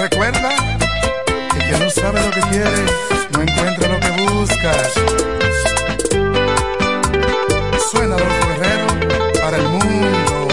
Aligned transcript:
Recuerda 0.00 0.48
que 1.52 1.58
quien 1.58 1.78
no 1.78 1.90
sabe 1.90 2.24
lo 2.24 2.30
que 2.30 2.40
quiere, 2.48 2.86
no 3.32 3.42
encuentra 3.42 3.86
lo 3.86 4.00
que 4.00 4.10
busca. 4.22 4.72
Suena 7.90 8.14
Adolfo 8.14 8.46
Guerrero 8.48 8.86
para 9.42 9.56
el 9.58 9.68
mundo. 9.68 10.48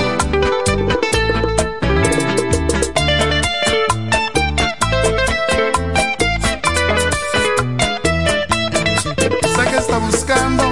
Sé 9.56 9.72
que 9.72 9.78
está 9.78 9.98
buscando 10.00 10.64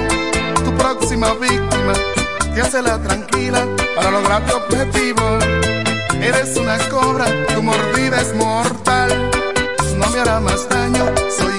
tu 0.66 0.76
próxima 0.76 1.34
víctima. 1.36 1.94
Te 2.54 2.62
hace 2.62 2.82
la 2.82 3.02
tranquila 3.02 3.66
para 3.96 4.12
lograr 4.12 4.46
tu 4.46 4.58
objetivo. 4.58 5.40
Eres 6.28 6.58
una 6.58 6.80
cobra, 6.90 7.26
tu 7.54 7.62
mordida 7.62 8.20
es 8.20 8.34
mortal. 8.34 9.30
No 9.96 10.10
me 10.10 10.20
hará 10.20 10.40
más 10.40 10.68
daño, 10.68 11.06
soy 11.38 11.55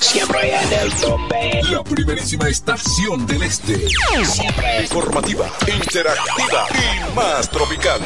Siempre 0.00 0.56
en 0.56 0.72
el 0.72 0.92
tope. 0.94 1.62
La 1.70 1.84
primerísima 1.84 2.48
estación 2.48 3.26
del 3.26 3.42
este. 3.42 3.88
Siempre 4.24 4.82
Informativa, 4.82 5.46
interactiva 5.66 6.66
y 6.74 7.14
más 7.14 7.48
tropical. 7.50 8.00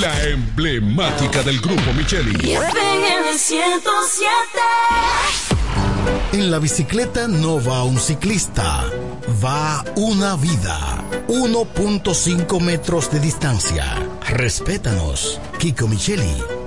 La 0.00 0.22
emblemática 0.24 1.42
del 1.42 1.60
grupo 1.60 1.92
Micheli. 1.92 2.34
en 2.52 3.28
el 3.28 3.38
107. 3.38 4.32
En 6.32 6.50
la 6.50 6.58
bicicleta 6.58 7.28
no 7.28 7.62
va 7.62 7.84
un 7.84 8.00
ciclista, 8.00 8.84
va 9.44 9.84
una 9.96 10.34
vida. 10.36 11.04
1.5 11.28 12.60
metros 12.60 13.10
de 13.10 13.20
distancia. 13.20 13.84
Respétanos. 14.28 15.40
Kiko 15.58 15.86
Micheli, 15.88 16.34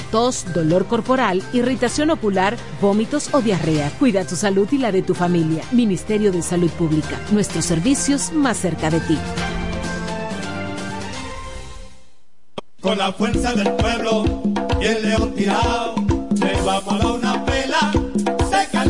tos, 0.00 0.46
dolor 0.52 0.86
corporal, 0.86 1.42
irritación 1.52 2.10
ocular, 2.10 2.56
vómitos 2.80 3.32
o 3.32 3.40
diarrea. 3.40 3.90
Cuida 3.98 4.26
tu 4.26 4.36
salud 4.36 4.68
y 4.72 4.78
la 4.78 4.92
de 4.92 5.02
tu 5.02 5.14
familia. 5.14 5.62
Ministerio 5.72 6.32
de 6.32 6.42
Salud 6.42 6.70
Pública. 6.70 7.18
Nuestros 7.30 7.64
servicios 7.64 8.32
más 8.32 8.56
cerca 8.56 8.90
de 8.90 9.00
ti. 9.00 9.18
Con 12.80 12.98
la 12.98 13.12
fuerza 13.12 13.52
del 13.52 13.72
pueblo 13.74 14.24
y 14.80 14.84
el 14.84 15.02
león 15.02 15.34
tirado, 15.34 15.94
le 16.34 16.62
vamos 16.62 16.92
a 16.92 16.98
dar 16.98 17.21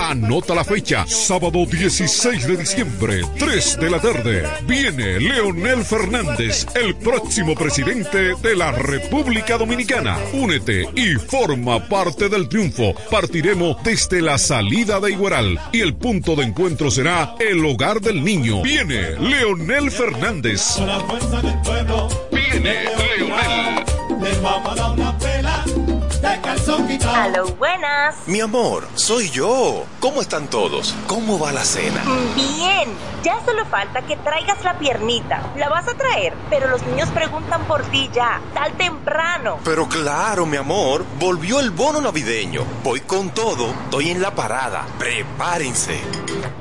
Anota 0.00 0.54
la 0.54 0.64
fecha, 0.64 1.06
sábado 1.06 1.66
16 1.66 2.46
de 2.46 2.56
diciembre, 2.56 3.22
3 3.38 3.78
de 3.80 3.90
la 3.90 4.00
tarde. 4.00 4.42
Viene 4.66 5.20
Leonel 5.20 5.84
Fernández, 5.84 6.66
el 6.74 6.96
próximo 6.96 7.54
presidente 7.54 8.34
de 8.42 8.56
la 8.56 8.72
República 8.72 9.58
Dominicana. 9.58 10.18
Únete 10.32 10.88
y 10.94 11.14
forma 11.14 11.88
parte 11.88 12.28
del 12.28 12.48
triunfo. 12.48 12.94
Partiremos 13.10 13.76
desde 13.84 14.20
la 14.20 14.38
salida 14.38 15.00
de 15.00 15.12
Igueral 15.12 15.58
y 15.72 15.80
el 15.80 15.94
punto 15.94 16.34
de 16.36 16.44
encuentro 16.44 16.90
será 16.90 17.34
el 17.38 17.64
hogar 17.64 18.00
del 18.00 18.24
niño. 18.24 18.62
Viene 18.62 19.18
Leonel 19.20 19.90
Fernández. 19.90 20.76
Viene 22.30 22.84
Leonel. 23.18 23.84
Calzón 26.64 26.88
quitado. 26.88 27.14
Aló, 27.14 27.46
buenas. 27.56 28.16
Mi 28.26 28.40
amor, 28.40 28.86
soy 28.94 29.30
yo. 29.30 29.84
¿Cómo 30.00 30.20
están 30.20 30.48
todos? 30.48 30.94
¿Cómo 31.06 31.38
va 31.38 31.52
la 31.52 31.64
cena? 31.64 32.02
Bien, 32.34 32.88
ya 33.22 33.44
solo 33.44 33.64
falta 33.66 34.02
que 34.02 34.16
traigas 34.16 34.62
la 34.64 34.78
piernita. 34.78 35.52
La 35.56 35.68
vas 35.68 35.86
a 35.88 35.94
traer, 35.94 36.32
pero 36.50 36.68
los 36.68 36.82
niños 36.86 37.08
preguntan 37.10 37.64
por 37.64 37.82
ti 37.84 38.10
ya, 38.14 38.40
tal 38.54 38.72
temprano. 38.76 39.58
Pero 39.64 39.88
claro, 39.88 40.46
mi 40.46 40.56
amor, 40.56 41.04
volvió 41.18 41.60
el 41.60 41.70
bono 41.70 42.00
navideño. 42.00 42.62
Voy 42.82 43.00
con 43.00 43.30
todo, 43.30 43.70
estoy 43.84 44.10
en 44.10 44.22
la 44.22 44.34
parada. 44.34 44.86
Prepárense. 44.98 46.00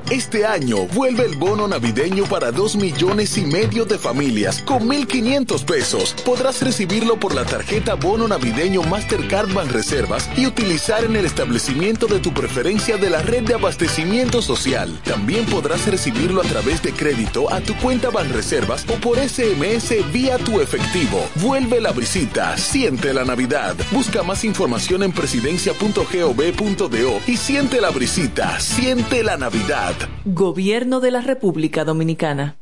Este 0.09 0.45
año 0.45 0.85
vuelve 0.93 1.25
el 1.25 1.37
bono 1.37 1.67
navideño 1.67 2.25
para 2.25 2.51
2 2.51 2.75
millones 2.75 3.37
y 3.37 3.45
medio 3.45 3.85
de 3.85 3.97
familias 3.97 4.61
con 4.61 4.87
1.500 4.87 5.65
pesos. 5.65 6.15
Podrás 6.25 6.61
recibirlo 6.61 7.19
por 7.19 7.33
la 7.33 7.45
tarjeta 7.45 7.95
Bono 7.95 8.27
Navideño 8.27 8.83
Mastercard 8.83 9.51
Banreservas 9.53 9.92
y 10.35 10.47
utilizar 10.47 11.03
en 11.03 11.15
el 11.15 11.23
establecimiento 11.23 12.07
de 12.07 12.19
tu 12.19 12.33
preferencia 12.33 12.97
de 12.97 13.11
la 13.11 13.21
red 13.21 13.43
de 13.43 13.53
abastecimiento 13.53 14.41
social. 14.41 14.99
También 15.03 15.45
podrás 15.45 15.85
recibirlo 15.85 16.41
a 16.41 16.45
través 16.45 16.81
de 16.81 16.93
crédito 16.93 17.53
a 17.53 17.61
tu 17.61 17.75
cuenta 17.75 18.09
Banreservas 18.09 18.87
o 18.89 18.95
por 18.95 19.19
SMS 19.19 19.93
vía 20.11 20.39
tu 20.39 20.61
efectivo. 20.61 21.23
Vuelve 21.35 21.79
la 21.79 21.91
brisita, 21.91 22.57
siente 22.57 23.13
la 23.13 23.23
Navidad. 23.23 23.75
Busca 23.91 24.23
más 24.23 24.43
información 24.43 25.03
en 25.03 25.11
presidencia.gov.do 25.11 27.21
y 27.27 27.37
siente 27.37 27.79
la 27.79 27.91
brisita, 27.91 28.59
siente 28.59 29.21
la 29.21 29.37
Navidad. 29.37 29.93
Gobierno 30.25 31.01
de 31.01 31.11
la 31.11 31.21
República 31.21 31.85
Dominicana. 31.85 32.57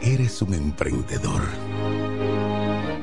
Eres 0.00 0.42
un 0.42 0.52
emprendedor. 0.52 1.71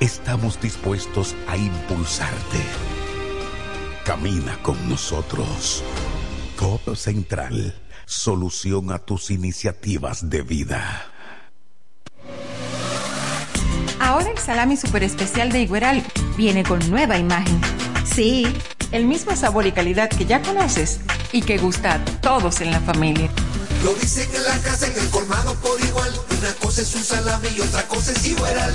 Estamos 0.00 0.58
dispuestos 0.58 1.36
a 1.46 1.58
impulsarte. 1.58 2.58
Camina 4.02 4.56
con 4.62 4.88
nosotros. 4.88 5.84
Codo 6.56 6.96
Central, 6.96 7.78
solución 8.06 8.92
a 8.92 8.98
tus 8.98 9.30
iniciativas 9.30 10.30
de 10.30 10.40
vida. 10.40 11.04
Ahora 14.00 14.30
el 14.30 14.38
salami 14.38 14.78
super 14.78 15.02
especial 15.02 15.52
de 15.52 15.60
Igueral 15.60 16.02
viene 16.34 16.62
con 16.62 16.78
nueva 16.88 17.18
imagen. 17.18 17.60
Sí, 18.06 18.46
el 18.92 19.04
mismo 19.04 19.36
sabor 19.36 19.66
y 19.66 19.72
calidad 19.72 20.08
que 20.08 20.24
ya 20.24 20.40
conoces 20.40 21.00
y 21.30 21.42
que 21.42 21.58
gusta 21.58 21.96
a 21.96 22.04
todos 22.22 22.62
en 22.62 22.70
la 22.70 22.80
familia. 22.80 23.30
Lo 23.84 23.92
dicen 23.92 24.34
en 24.34 24.44
la 24.44 24.58
casa, 24.60 24.86
en 24.86 24.98
el 24.98 25.10
colmado 25.10 25.54
por 25.56 25.78
igual. 25.78 26.10
Una 26.38 26.54
cosa 26.54 26.80
es 26.80 26.94
un 26.94 27.04
salami 27.04 27.48
y 27.54 27.60
otra 27.60 27.86
cosa 27.86 28.12
es 28.12 28.26
Igueral. 28.26 28.74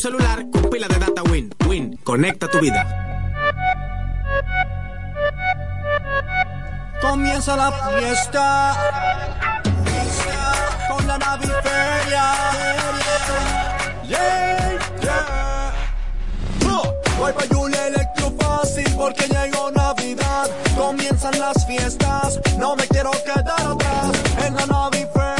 Celular 0.00 0.46
con 0.50 0.70
pila 0.70 0.88
de 0.88 0.98
data 0.98 1.22
Win. 1.24 1.54
Win, 1.66 1.96
conecta 2.02 2.48
tu 2.48 2.58
vida. 2.58 2.82
Comienza 7.02 7.54
la 7.54 7.70
fiesta 7.70 8.76
con 10.88 11.06
la 11.06 11.18
naviferia. 11.18 12.24
Yeah, 14.08 14.78
yeah. 15.02 15.72
Voy 17.18 17.32
pa' 17.34 17.54
Julia 17.54 17.86
Electro 17.88 18.32
fácil 18.40 18.90
porque 18.96 19.26
llegó 19.28 19.70
Navidad. 19.70 20.48
Comienzan 20.76 21.38
las 21.38 21.66
fiestas, 21.66 22.40
no 22.58 22.74
me 22.74 22.86
quiero 22.86 23.10
quedar 23.10 23.60
atrás. 23.60 24.12
En 24.46 24.56
la 24.56 24.66
naviferia 24.66 25.39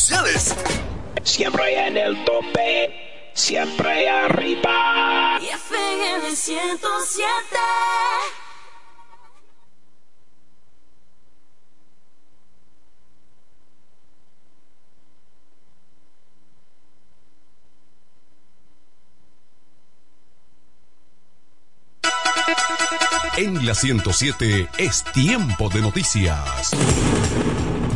Siempre 1.23 1.87
en 1.87 1.95
el 1.95 2.25
tope, 2.25 3.31
siempre 3.33 4.09
arriba. 4.09 5.39
Y 5.39 5.45
FM 5.45 6.35
107. 6.35 7.57
En 23.37 23.65
la 23.65 23.75
107 23.75 24.67
es 24.79 25.03
tiempo 25.13 25.69
de 25.69 25.81
noticias. 25.81 26.71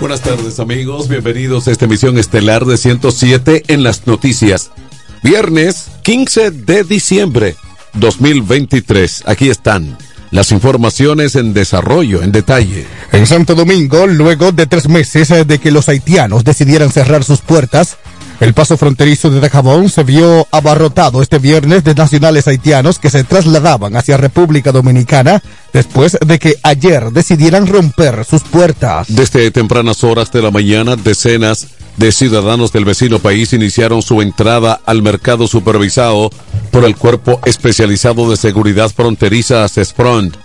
Buenas 0.00 0.22
tardes 0.22 0.58
amigos, 0.60 1.08
bienvenidos 1.08 1.68
a 1.68 1.72
esta 1.72 1.84
emisión 1.84 2.16
estelar 2.16 2.64
de 2.64 2.78
107 2.78 3.64
en 3.68 3.82
las 3.82 4.06
noticias. 4.06 4.70
Viernes 5.22 5.90
15 6.02 6.52
de 6.52 6.84
diciembre 6.84 7.54
2023. 7.92 9.24
Aquí 9.26 9.50
están 9.50 9.98
las 10.30 10.52
informaciones 10.52 11.36
en 11.36 11.52
desarrollo, 11.52 12.22
en 12.22 12.32
detalle. 12.32 12.86
En 13.12 13.26
Santo 13.26 13.54
Domingo, 13.54 14.06
luego 14.06 14.52
de 14.52 14.66
tres 14.66 14.88
meses 14.88 15.28
de 15.46 15.58
que 15.58 15.70
los 15.70 15.90
haitianos 15.90 16.44
decidieran 16.44 16.90
cerrar 16.90 17.22
sus 17.22 17.42
puertas, 17.42 17.98
el 18.40 18.54
paso 18.54 18.78
fronterizo 18.78 19.28
de 19.28 19.40
Dajabón 19.40 19.90
se 19.90 20.02
vio 20.02 20.48
abarrotado 20.50 21.20
este 21.20 21.38
viernes 21.38 21.84
de 21.84 21.94
nacionales 21.94 22.48
haitianos 22.48 22.98
que 22.98 23.10
se 23.10 23.22
trasladaban 23.22 23.96
hacia 23.96 24.16
República 24.16 24.72
Dominicana 24.72 25.42
después 25.72 26.18
de 26.24 26.38
que 26.38 26.56
ayer 26.62 27.10
decidieran 27.10 27.66
romper 27.66 28.24
sus 28.24 28.42
puertas. 28.42 29.06
Desde 29.08 29.50
tempranas 29.50 30.04
horas 30.04 30.30
de 30.32 30.42
la 30.42 30.50
mañana, 30.50 30.96
decenas 30.96 31.68
de 31.96 32.12
ciudadanos 32.12 32.72
del 32.72 32.84
vecino 32.84 33.18
país 33.18 33.52
iniciaron 33.52 34.00
su 34.02 34.22
entrada 34.22 34.80
al 34.86 35.02
mercado 35.02 35.46
supervisado 35.46 36.30
por 36.70 36.84
el 36.84 36.96
Cuerpo 36.96 37.40
Especializado 37.44 38.30
de 38.30 38.36
Seguridad 38.36 38.90
Fronteriza 38.90 39.68
CESFRONT 39.68 40.36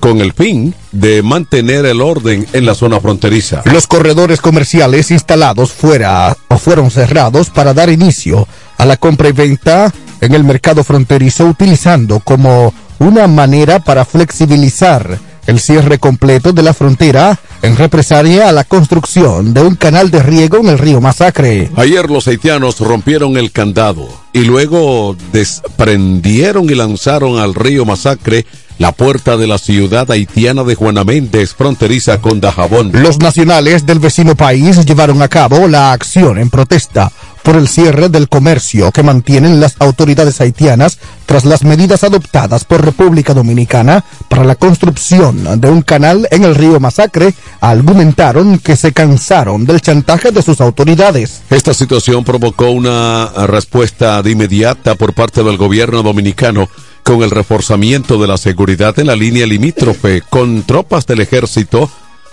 con 0.00 0.20
el 0.20 0.32
fin 0.32 0.74
de 0.92 1.22
mantener 1.22 1.86
el 1.86 2.00
orden 2.00 2.46
en 2.52 2.66
la 2.66 2.74
zona 2.74 3.00
fronteriza. 3.00 3.62
Los 3.64 3.86
corredores 3.86 4.40
comerciales 4.40 5.10
instalados 5.10 5.72
fuera 5.72 6.36
o 6.48 6.58
fueron 6.58 6.90
cerrados 6.90 7.50
para 7.50 7.74
dar 7.74 7.90
inicio 7.90 8.46
a 8.76 8.84
la 8.84 8.96
compra 8.96 9.28
y 9.28 9.32
venta 9.32 9.92
en 10.20 10.34
el 10.34 10.44
mercado 10.44 10.84
fronterizo 10.84 11.46
utilizando 11.46 12.20
como 12.20 12.72
una 12.98 13.26
manera 13.26 13.78
para 13.78 14.04
flexibilizar 14.04 15.18
el 15.46 15.60
cierre 15.60 15.98
completo 15.98 16.52
de 16.52 16.62
la 16.62 16.74
frontera 16.74 17.38
en 17.62 17.76
represalia 17.76 18.48
a 18.48 18.52
la 18.52 18.64
construcción 18.64 19.54
de 19.54 19.62
un 19.62 19.76
canal 19.76 20.10
de 20.10 20.22
riego 20.22 20.58
en 20.58 20.68
el 20.68 20.78
río 20.78 21.00
Masacre. 21.00 21.70
Ayer 21.76 22.10
los 22.10 22.28
haitianos 22.28 22.78
rompieron 22.80 23.38
el 23.38 23.50
candado 23.50 24.08
y 24.34 24.40
luego 24.40 25.16
desprendieron 25.32 26.68
y 26.68 26.74
lanzaron 26.74 27.38
al 27.38 27.54
río 27.54 27.86
Masacre 27.86 28.44
la 28.78 28.92
puerta 28.92 29.36
de 29.36 29.46
la 29.46 29.58
ciudad 29.58 30.08
haitiana 30.10 30.62
de 30.64 30.74
Juana 30.74 31.02
Méndez, 31.02 31.54
fronteriza 31.54 32.20
con 32.20 32.40
Dajabón. 32.40 32.90
Los 32.92 33.18
nacionales 33.18 33.86
del 33.86 33.98
vecino 33.98 34.36
país 34.36 34.84
llevaron 34.84 35.20
a 35.20 35.28
cabo 35.28 35.66
la 35.66 35.92
acción 35.92 36.38
en 36.38 36.48
protesta 36.48 37.10
por 37.48 37.56
el 37.56 37.66
cierre 37.66 38.10
del 38.10 38.28
comercio 38.28 38.92
que 38.92 39.02
mantienen 39.02 39.58
las 39.58 39.76
autoridades 39.78 40.38
haitianas 40.42 40.98
tras 41.24 41.46
las 41.46 41.64
medidas 41.64 42.04
adoptadas 42.04 42.66
por 42.66 42.84
República 42.84 43.32
Dominicana 43.32 44.04
para 44.28 44.44
la 44.44 44.54
construcción 44.54 45.58
de 45.58 45.70
un 45.70 45.80
canal 45.80 46.28
en 46.30 46.44
el 46.44 46.54
río 46.54 46.78
Masacre, 46.78 47.32
argumentaron 47.62 48.58
que 48.58 48.76
se 48.76 48.92
cansaron 48.92 49.64
del 49.64 49.80
chantaje 49.80 50.30
de 50.30 50.42
sus 50.42 50.60
autoridades. 50.60 51.40
Esta 51.48 51.72
situación 51.72 52.22
provocó 52.22 52.68
una 52.68 53.30
respuesta 53.46 54.22
de 54.22 54.32
inmediata 54.32 54.94
por 54.94 55.14
parte 55.14 55.42
del 55.42 55.56
gobierno 55.56 56.02
dominicano 56.02 56.68
con 57.02 57.22
el 57.22 57.30
reforzamiento 57.30 58.20
de 58.20 58.28
la 58.28 58.36
seguridad 58.36 58.98
en 58.98 59.06
la 59.06 59.16
línea 59.16 59.46
limítrofe 59.46 60.20
con 60.28 60.64
tropas 60.64 61.06
del 61.06 61.22
ejército 61.22 61.88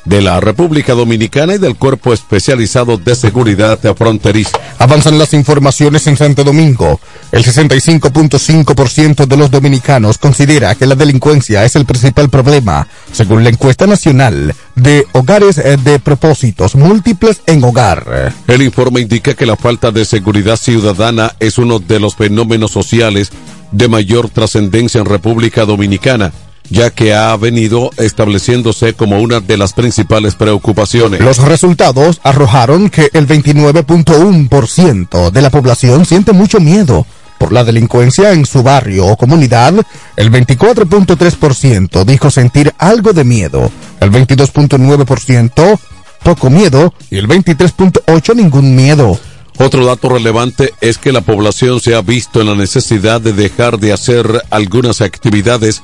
de 0.06 0.22
la 0.22 0.40
República 0.40 0.94
Dominicana 0.94 1.56
y 1.56 1.58
del 1.58 1.76
Cuerpo 1.76 2.14
Especializado 2.14 2.98
de 2.98 3.16
Seguridad 3.16 3.80
Fronteriza. 3.96 4.58
Avanzan 4.80 5.18
las 5.18 5.34
informaciones 5.34 6.08
en 6.08 6.16
Santo 6.16 6.44
Domingo. 6.44 7.00
El 7.32 7.44
65.5% 7.44 9.26
de 9.26 9.38
los 9.38 9.52
dominicanos 9.52 10.18
considera 10.18 10.76
que 10.76 10.86
la 10.86 10.96
delincuencia 10.96 11.66
es 11.66 11.76
el 11.76 11.86
principal 11.86 12.30
problema, 12.30 12.88
según 13.12 13.44
la 13.44 13.50
encuesta 13.50 13.88
nacional 13.88 14.54
de 14.76 15.06
hogares 15.14 15.56
de 15.56 16.00
propósitos 16.00 16.76
múltiples 16.76 17.42
en 17.48 17.64
hogar. 17.64 18.34
El 18.48 18.62
informe 18.62 19.02
indica 19.02 19.34
que 19.34 19.46
la 19.46 19.56
falta 19.56 19.92
de 19.92 20.06
seguridad 20.06 20.58
ciudadana 20.58 21.36
es 21.40 21.58
uno 21.58 21.80
de 21.80 22.00
los 22.00 22.16
fenómenos 22.16 22.72
sociales 22.72 23.32
de 23.72 23.88
mayor 23.88 24.30
trascendencia 24.30 25.00
en 25.02 25.06
República 25.06 25.66
Dominicana 25.66 26.32
ya 26.70 26.90
que 26.90 27.14
ha 27.14 27.36
venido 27.38 27.92
estableciéndose 27.98 28.94
como 28.94 29.20
una 29.20 29.40
de 29.40 29.58
las 29.58 29.74
principales 29.74 30.36
preocupaciones. 30.36 31.22
Los 31.22 31.40
resultados 31.40 32.20
arrojaron 32.24 32.90
que 32.90 33.10
el 33.14 33.28
29.1% 33.28 35.32
de 35.32 35.42
la 35.42 35.50
población 35.50 36.06
siente 36.06 36.34
mucho 36.34 36.60
miedo 36.60 37.06
por 37.38 37.52
la 37.52 37.64
delincuencia 37.64 38.32
en 38.32 38.46
su 38.46 38.64
barrio 38.64 39.08
o 39.08 39.18
comunidad, 39.18 39.74
el 40.16 40.32
24.3% 40.32 42.06
dijo 42.06 42.32
sentir 42.32 42.74
algo 42.78 43.14
de 43.14 43.24
miedo, 43.24 43.72
el 44.00 44.12
22.9% 44.12 45.80
poco 46.24 46.50
miedo 46.50 46.94
y 47.12 47.18
el 47.18 47.28
23.8% 47.28 48.36
ningún 48.36 48.76
miedo. 48.76 49.20
Otro 49.58 49.86
dato 49.86 50.10
relevante 50.10 50.74
es 50.82 50.98
que 50.98 51.14
la 51.14 51.22
población 51.22 51.80
se 51.80 51.96
ha 51.96 52.02
visto 52.02 52.42
en 52.42 52.48
la 52.48 52.56
necesidad 52.56 53.22
de 53.22 53.32
dejar 53.32 53.80
de 53.80 53.94
hacer 53.94 54.44
algunas 54.50 55.02
actividades 55.02 55.82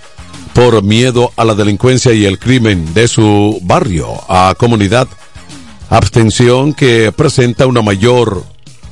por 0.54 0.84
miedo 0.84 1.32
a 1.36 1.46
la 1.46 1.56
delincuencia 1.56 2.14
y 2.14 2.26
el 2.26 2.40
crimen 2.40 2.94
de 2.94 3.08
su 3.08 3.60
barrio, 3.64 4.08
a 4.28 4.54
comunidad. 4.58 5.08
Abstención 5.90 6.74
que 6.74 7.12
presenta 7.12 7.68
una 7.68 7.82
mayor 7.82 8.44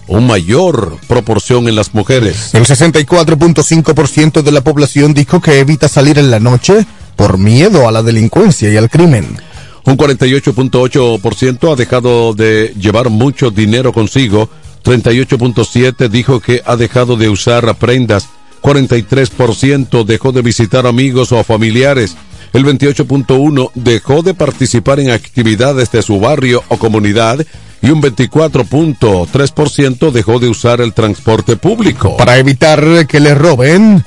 una 0.08 0.26
mayor 0.26 0.98
proporción 1.08 1.68
en 1.68 1.76
las 1.76 1.94
mujeres. 1.94 2.54
El 2.54 2.66
64.5% 2.66 4.42
de 4.42 4.52
la 4.52 4.62
población 4.62 5.14
dijo 5.14 5.40
que 5.40 5.60
evita 5.60 5.88
salir 5.88 6.18
en 6.18 6.32
la 6.32 6.40
noche 6.40 6.86
por 7.16 7.38
miedo 7.38 7.88
a 7.88 7.92
la 7.92 8.02
delincuencia 8.02 8.72
y 8.72 8.78
al 8.78 8.90
crimen. 8.90 9.38
Un 9.86 9.98
48.8% 9.98 11.72
ha 11.72 11.76
dejado 11.76 12.34
de 12.34 12.74
llevar 12.80 13.10
mucho 13.10 13.52
dinero 13.52 13.94
consigo. 13.94 14.50
38.7% 14.84 16.10
dijo 16.10 16.40
que 16.40 16.64
ha 16.66 16.76
dejado 16.76 17.16
de 17.16 17.30
usar 17.30 17.76
prendas 17.76 18.28
43% 18.62 20.06
dejó 20.06 20.32
de 20.32 20.42
visitar 20.42 20.88
amigos 20.88 21.32
o 21.32 21.44
familiares. 21.44 22.16
El 22.54 22.66
28.1% 22.66 23.70
dejó 23.76 24.24
de 24.24 24.34
participar 24.34 25.00
en 25.00 25.12
actividades 25.12 25.92
de 25.92 26.02
su 26.02 26.20
barrio 26.20 26.64
o 26.70 26.78
comunidad 26.78 27.46
y 27.82 27.92
un 27.92 28.02
24.3% 28.02 30.12
dejó 30.12 30.40
de 30.40 30.50
usar 30.50 30.82
el 30.82 30.94
transporte 30.94 31.56
público. 31.58 32.18
Para 32.18 32.38
evitar 32.38 33.06
que 33.08 33.20
le 33.20 33.36
roben, 33.36 34.04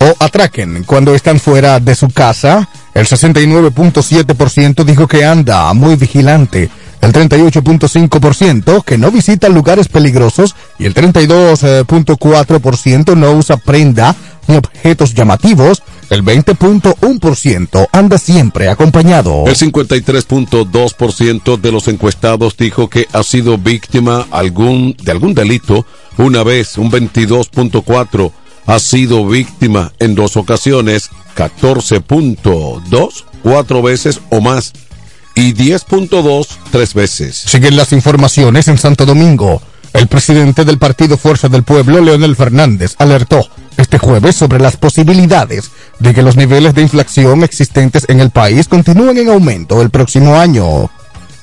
o 0.00 0.14
atraquen 0.18 0.82
cuando 0.84 1.14
están 1.14 1.40
fuera 1.40 1.80
de 1.80 1.94
su 1.94 2.08
casa. 2.08 2.68
El 2.94 3.06
69.7% 3.06 4.84
dijo 4.84 5.06
que 5.06 5.24
anda 5.24 5.72
muy 5.74 5.96
vigilante. 5.96 6.70
El 7.00 7.12
38.5% 7.12 8.84
que 8.84 8.98
no 8.98 9.10
visita 9.10 9.48
lugares 9.48 9.88
peligrosos 9.88 10.54
y 10.78 10.84
el 10.86 10.94
32.4% 10.94 13.16
no 13.16 13.32
usa 13.32 13.56
prenda 13.56 14.14
ni 14.46 14.56
objetos 14.56 15.14
llamativos. 15.14 15.82
El 16.10 16.22
20.1% 16.24 17.88
anda 17.92 18.18
siempre 18.18 18.68
acompañado. 18.68 19.44
El 19.46 19.54
53.2% 19.54 21.60
de 21.60 21.72
los 21.72 21.86
encuestados 21.86 22.56
dijo 22.56 22.88
que 22.88 23.06
ha 23.12 23.22
sido 23.22 23.58
víctima 23.58 24.26
de 24.30 25.12
algún 25.12 25.34
delito 25.34 25.86
una 26.16 26.42
vez. 26.42 26.78
Un 26.78 26.90
22.4% 26.90 28.32
ha 28.66 28.78
sido 28.78 29.26
víctima 29.26 29.92
en 29.98 30.14
dos 30.14 30.36
ocasiones. 30.36 31.10
14.2 31.36 33.24
cuatro 33.42 33.82
veces 33.82 34.20
o 34.30 34.40
más 34.40 34.72
y 35.38 35.54
10.2 35.54 36.48
tres 36.72 36.94
veces. 36.94 37.36
Siguen 37.36 37.76
las 37.76 37.92
informaciones 37.92 38.66
en 38.66 38.76
Santo 38.76 39.06
Domingo. 39.06 39.62
El 39.92 40.08
presidente 40.08 40.64
del 40.64 40.78
Partido 40.78 41.16
Fuerza 41.16 41.48
del 41.48 41.62
Pueblo, 41.62 42.00
Leonel 42.00 42.34
Fernández, 42.34 42.96
alertó 42.98 43.48
este 43.76 43.98
jueves 43.98 44.34
sobre 44.34 44.58
las 44.58 44.76
posibilidades 44.76 45.70
de 46.00 46.12
que 46.12 46.22
los 46.22 46.36
niveles 46.36 46.74
de 46.74 46.82
inflación 46.82 47.44
existentes 47.44 48.04
en 48.08 48.18
el 48.18 48.30
país 48.30 48.66
continúen 48.66 49.16
en 49.16 49.28
aumento 49.28 49.80
el 49.80 49.90
próximo 49.90 50.34
año. 50.34 50.90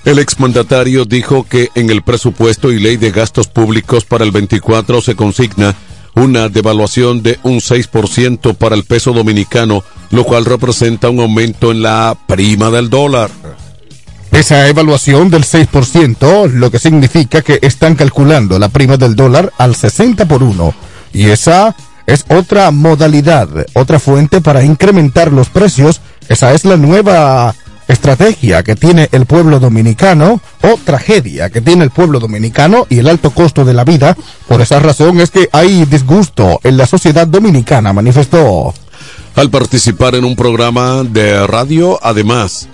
El 0.03 0.19
exmandatario 0.19 1.05
dijo 1.05 1.45
que 1.45 1.69
en 1.73 1.89
el 1.89 2.01
presupuesto 2.01 2.73
y 2.73 2.79
ley 2.79 2.97
de 2.97 3.11
gastos 3.11 3.47
públicos 3.47 4.03
para 4.03 4.25
el 4.25 4.31
24 4.31 5.01
se 5.01 5.15
consigna 5.15 5.73
una 6.15 6.49
devaluación 6.49 7.23
de 7.23 7.39
un 7.43 7.59
6% 7.59 8.55
para 8.55 8.75
el 8.75 8.83
peso 8.83 9.13
dominicano, 9.13 9.85
lo 10.11 10.25
cual 10.25 10.43
representa 10.43 11.09
un 11.09 11.21
aumento 11.21 11.71
en 11.71 11.81
la 11.81 12.17
prima 12.27 12.69
del 12.69 12.89
dólar. 12.89 13.31
Esa 14.35 14.67
evaluación 14.67 15.29
del 15.29 15.45
6%, 15.45 16.51
lo 16.51 16.69
que 16.69 16.77
significa 16.77 17.41
que 17.41 17.57
están 17.61 17.95
calculando 17.95 18.59
la 18.59 18.67
prima 18.67 18.97
del 18.97 19.15
dólar 19.15 19.53
al 19.57 19.77
60 19.77 20.27
por 20.27 20.43
1. 20.43 20.73
Y 21.13 21.29
esa 21.29 21.73
es 22.05 22.25
otra 22.27 22.69
modalidad, 22.71 23.47
otra 23.75 23.97
fuente 23.97 24.41
para 24.41 24.61
incrementar 24.61 25.31
los 25.31 25.47
precios. 25.47 26.01
Esa 26.27 26.53
es 26.53 26.65
la 26.65 26.75
nueva 26.75 27.55
estrategia 27.87 28.61
que 28.61 28.75
tiene 28.75 29.07
el 29.13 29.25
pueblo 29.25 29.61
dominicano 29.61 30.41
o 30.63 30.79
tragedia 30.83 31.49
que 31.49 31.61
tiene 31.61 31.85
el 31.85 31.91
pueblo 31.91 32.19
dominicano 32.19 32.87
y 32.89 32.99
el 32.99 33.07
alto 33.07 33.29
costo 33.29 33.63
de 33.63 33.73
la 33.73 33.85
vida. 33.85 34.17
Por 34.49 34.59
esa 34.59 34.79
razón 34.79 35.21
es 35.21 35.31
que 35.31 35.47
hay 35.53 35.85
disgusto 35.85 36.59
en 36.65 36.75
la 36.75 36.87
sociedad 36.87 37.25
dominicana, 37.25 37.93
manifestó. 37.93 38.73
Al 39.35 39.49
participar 39.49 40.13
en 40.15 40.25
un 40.25 40.35
programa 40.35 41.03
de 41.03 41.47
radio, 41.47 41.97
además, 42.03 42.67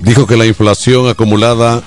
dijo 0.00 0.26
que 0.26 0.36
la 0.36 0.46
inflación 0.46 1.08
acumulada 1.08 1.82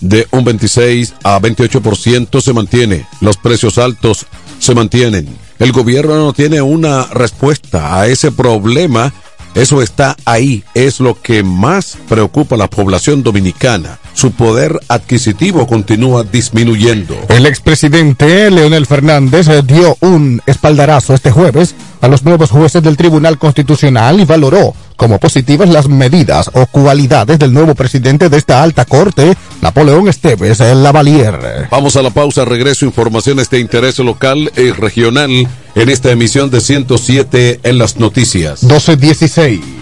de 0.00 0.26
un 0.32 0.44
26 0.44 1.14
a 1.22 1.40
28% 1.40 2.40
se 2.40 2.52
mantiene, 2.52 3.06
los 3.20 3.36
precios 3.36 3.78
altos 3.78 4.26
se 4.58 4.74
mantienen. 4.74 5.28
El 5.58 5.72
gobierno 5.72 6.16
no 6.16 6.32
tiene 6.32 6.60
una 6.60 7.04
respuesta 7.06 8.00
a 8.00 8.08
ese 8.08 8.32
problema, 8.32 9.12
eso 9.54 9.80
está 9.80 10.16
ahí, 10.24 10.64
es 10.74 10.98
lo 10.98 11.20
que 11.20 11.42
más 11.42 11.98
preocupa 12.08 12.56
a 12.56 12.58
la 12.58 12.68
población 12.70 13.22
dominicana. 13.22 13.98
Su 14.14 14.32
poder 14.32 14.78
adquisitivo 14.88 15.66
continúa 15.66 16.24
disminuyendo. 16.24 17.16
El 17.28 17.46
expresidente 17.46 18.50
Leonel 18.50 18.86
Fernández 18.86 19.46
dio 19.64 19.96
un 20.00 20.42
espaldarazo 20.46 21.14
este 21.14 21.30
jueves 21.30 21.74
a 22.00 22.08
los 22.08 22.24
nuevos 22.24 22.50
jueces 22.50 22.82
del 22.82 22.96
Tribunal 22.96 23.38
Constitucional 23.38 24.20
y 24.20 24.24
valoró 24.24 24.74
como 24.96 25.18
positivas 25.18 25.68
las 25.68 25.88
medidas 25.88 26.50
o 26.52 26.66
cualidades 26.66 27.38
del 27.38 27.52
nuevo 27.52 27.74
presidente 27.74 28.28
de 28.28 28.36
esta 28.36 28.62
alta 28.62 28.84
corte, 28.84 29.36
Napoleón 29.60 30.08
Esteves 30.08 30.60
Lavalier. 30.60 31.68
Vamos 31.70 31.96
a 31.96 32.02
la 32.02 32.10
pausa, 32.10 32.44
regreso 32.44 32.84
informaciones 32.84 33.50
de 33.50 33.60
interés 33.60 33.98
local 33.98 34.50
y 34.56 34.70
regional 34.70 35.48
en 35.74 35.88
esta 35.88 36.10
emisión 36.10 36.50
de 36.50 36.60
107 36.60 37.60
en 37.62 37.78
las 37.78 37.98
noticias. 37.98 38.62
1216. 38.62 39.81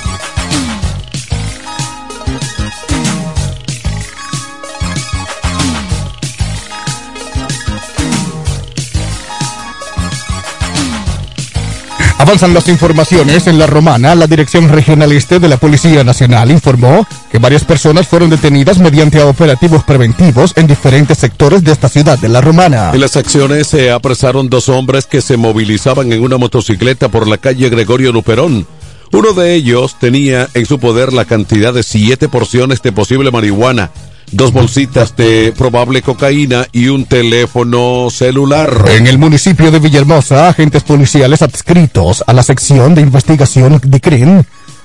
Avanzan 12.21 12.53
las 12.53 12.67
informaciones 12.67 13.47
en 13.47 13.57
la 13.57 13.65
Romana. 13.65 14.13
La 14.13 14.27
Dirección 14.27 14.69
Regional 14.69 15.11
Este 15.11 15.39
de 15.39 15.47
la 15.47 15.57
Policía 15.57 16.03
Nacional 16.03 16.51
informó 16.51 17.07
que 17.31 17.39
varias 17.39 17.63
personas 17.63 18.07
fueron 18.07 18.29
detenidas 18.29 18.77
mediante 18.77 19.23
operativos 19.23 19.83
preventivos 19.83 20.53
en 20.55 20.67
diferentes 20.67 21.17
sectores 21.17 21.63
de 21.63 21.71
esta 21.71 21.89
ciudad 21.89 22.19
de 22.19 22.29
la 22.29 22.39
Romana. 22.39 22.91
En 22.93 23.01
las 23.01 23.17
acciones 23.17 23.65
se 23.65 23.89
apresaron 23.89 24.51
dos 24.51 24.69
hombres 24.69 25.07
que 25.07 25.19
se 25.19 25.35
movilizaban 25.35 26.13
en 26.13 26.21
una 26.21 26.37
motocicleta 26.37 27.09
por 27.09 27.27
la 27.27 27.39
calle 27.39 27.69
Gregorio 27.69 28.11
Luperón. 28.11 28.67
Uno 29.11 29.33
de 29.33 29.55
ellos 29.55 29.97
tenía 29.99 30.47
en 30.53 30.67
su 30.67 30.77
poder 30.77 31.13
la 31.13 31.25
cantidad 31.25 31.73
de 31.73 31.81
siete 31.81 32.29
porciones 32.29 32.83
de 32.83 32.91
posible 32.91 33.31
marihuana 33.31 33.89
dos 34.31 34.51
bolsitas 34.53 35.15
de 35.15 35.53
probable 35.57 36.01
cocaína 36.01 36.65
y 36.71 36.87
un 36.87 37.05
teléfono 37.05 38.09
celular. 38.09 38.85
En 38.89 39.07
el 39.07 39.17
municipio 39.17 39.71
de 39.71 39.79
Villahermosa, 39.79 40.49
agentes 40.49 40.83
policiales 40.83 41.41
adscritos 41.41 42.23
a 42.25 42.33
la 42.33 42.43
sección 42.43 42.95
de 42.95 43.01
investigación 43.01 43.79
de 43.83 43.99
CRIM 43.99 44.43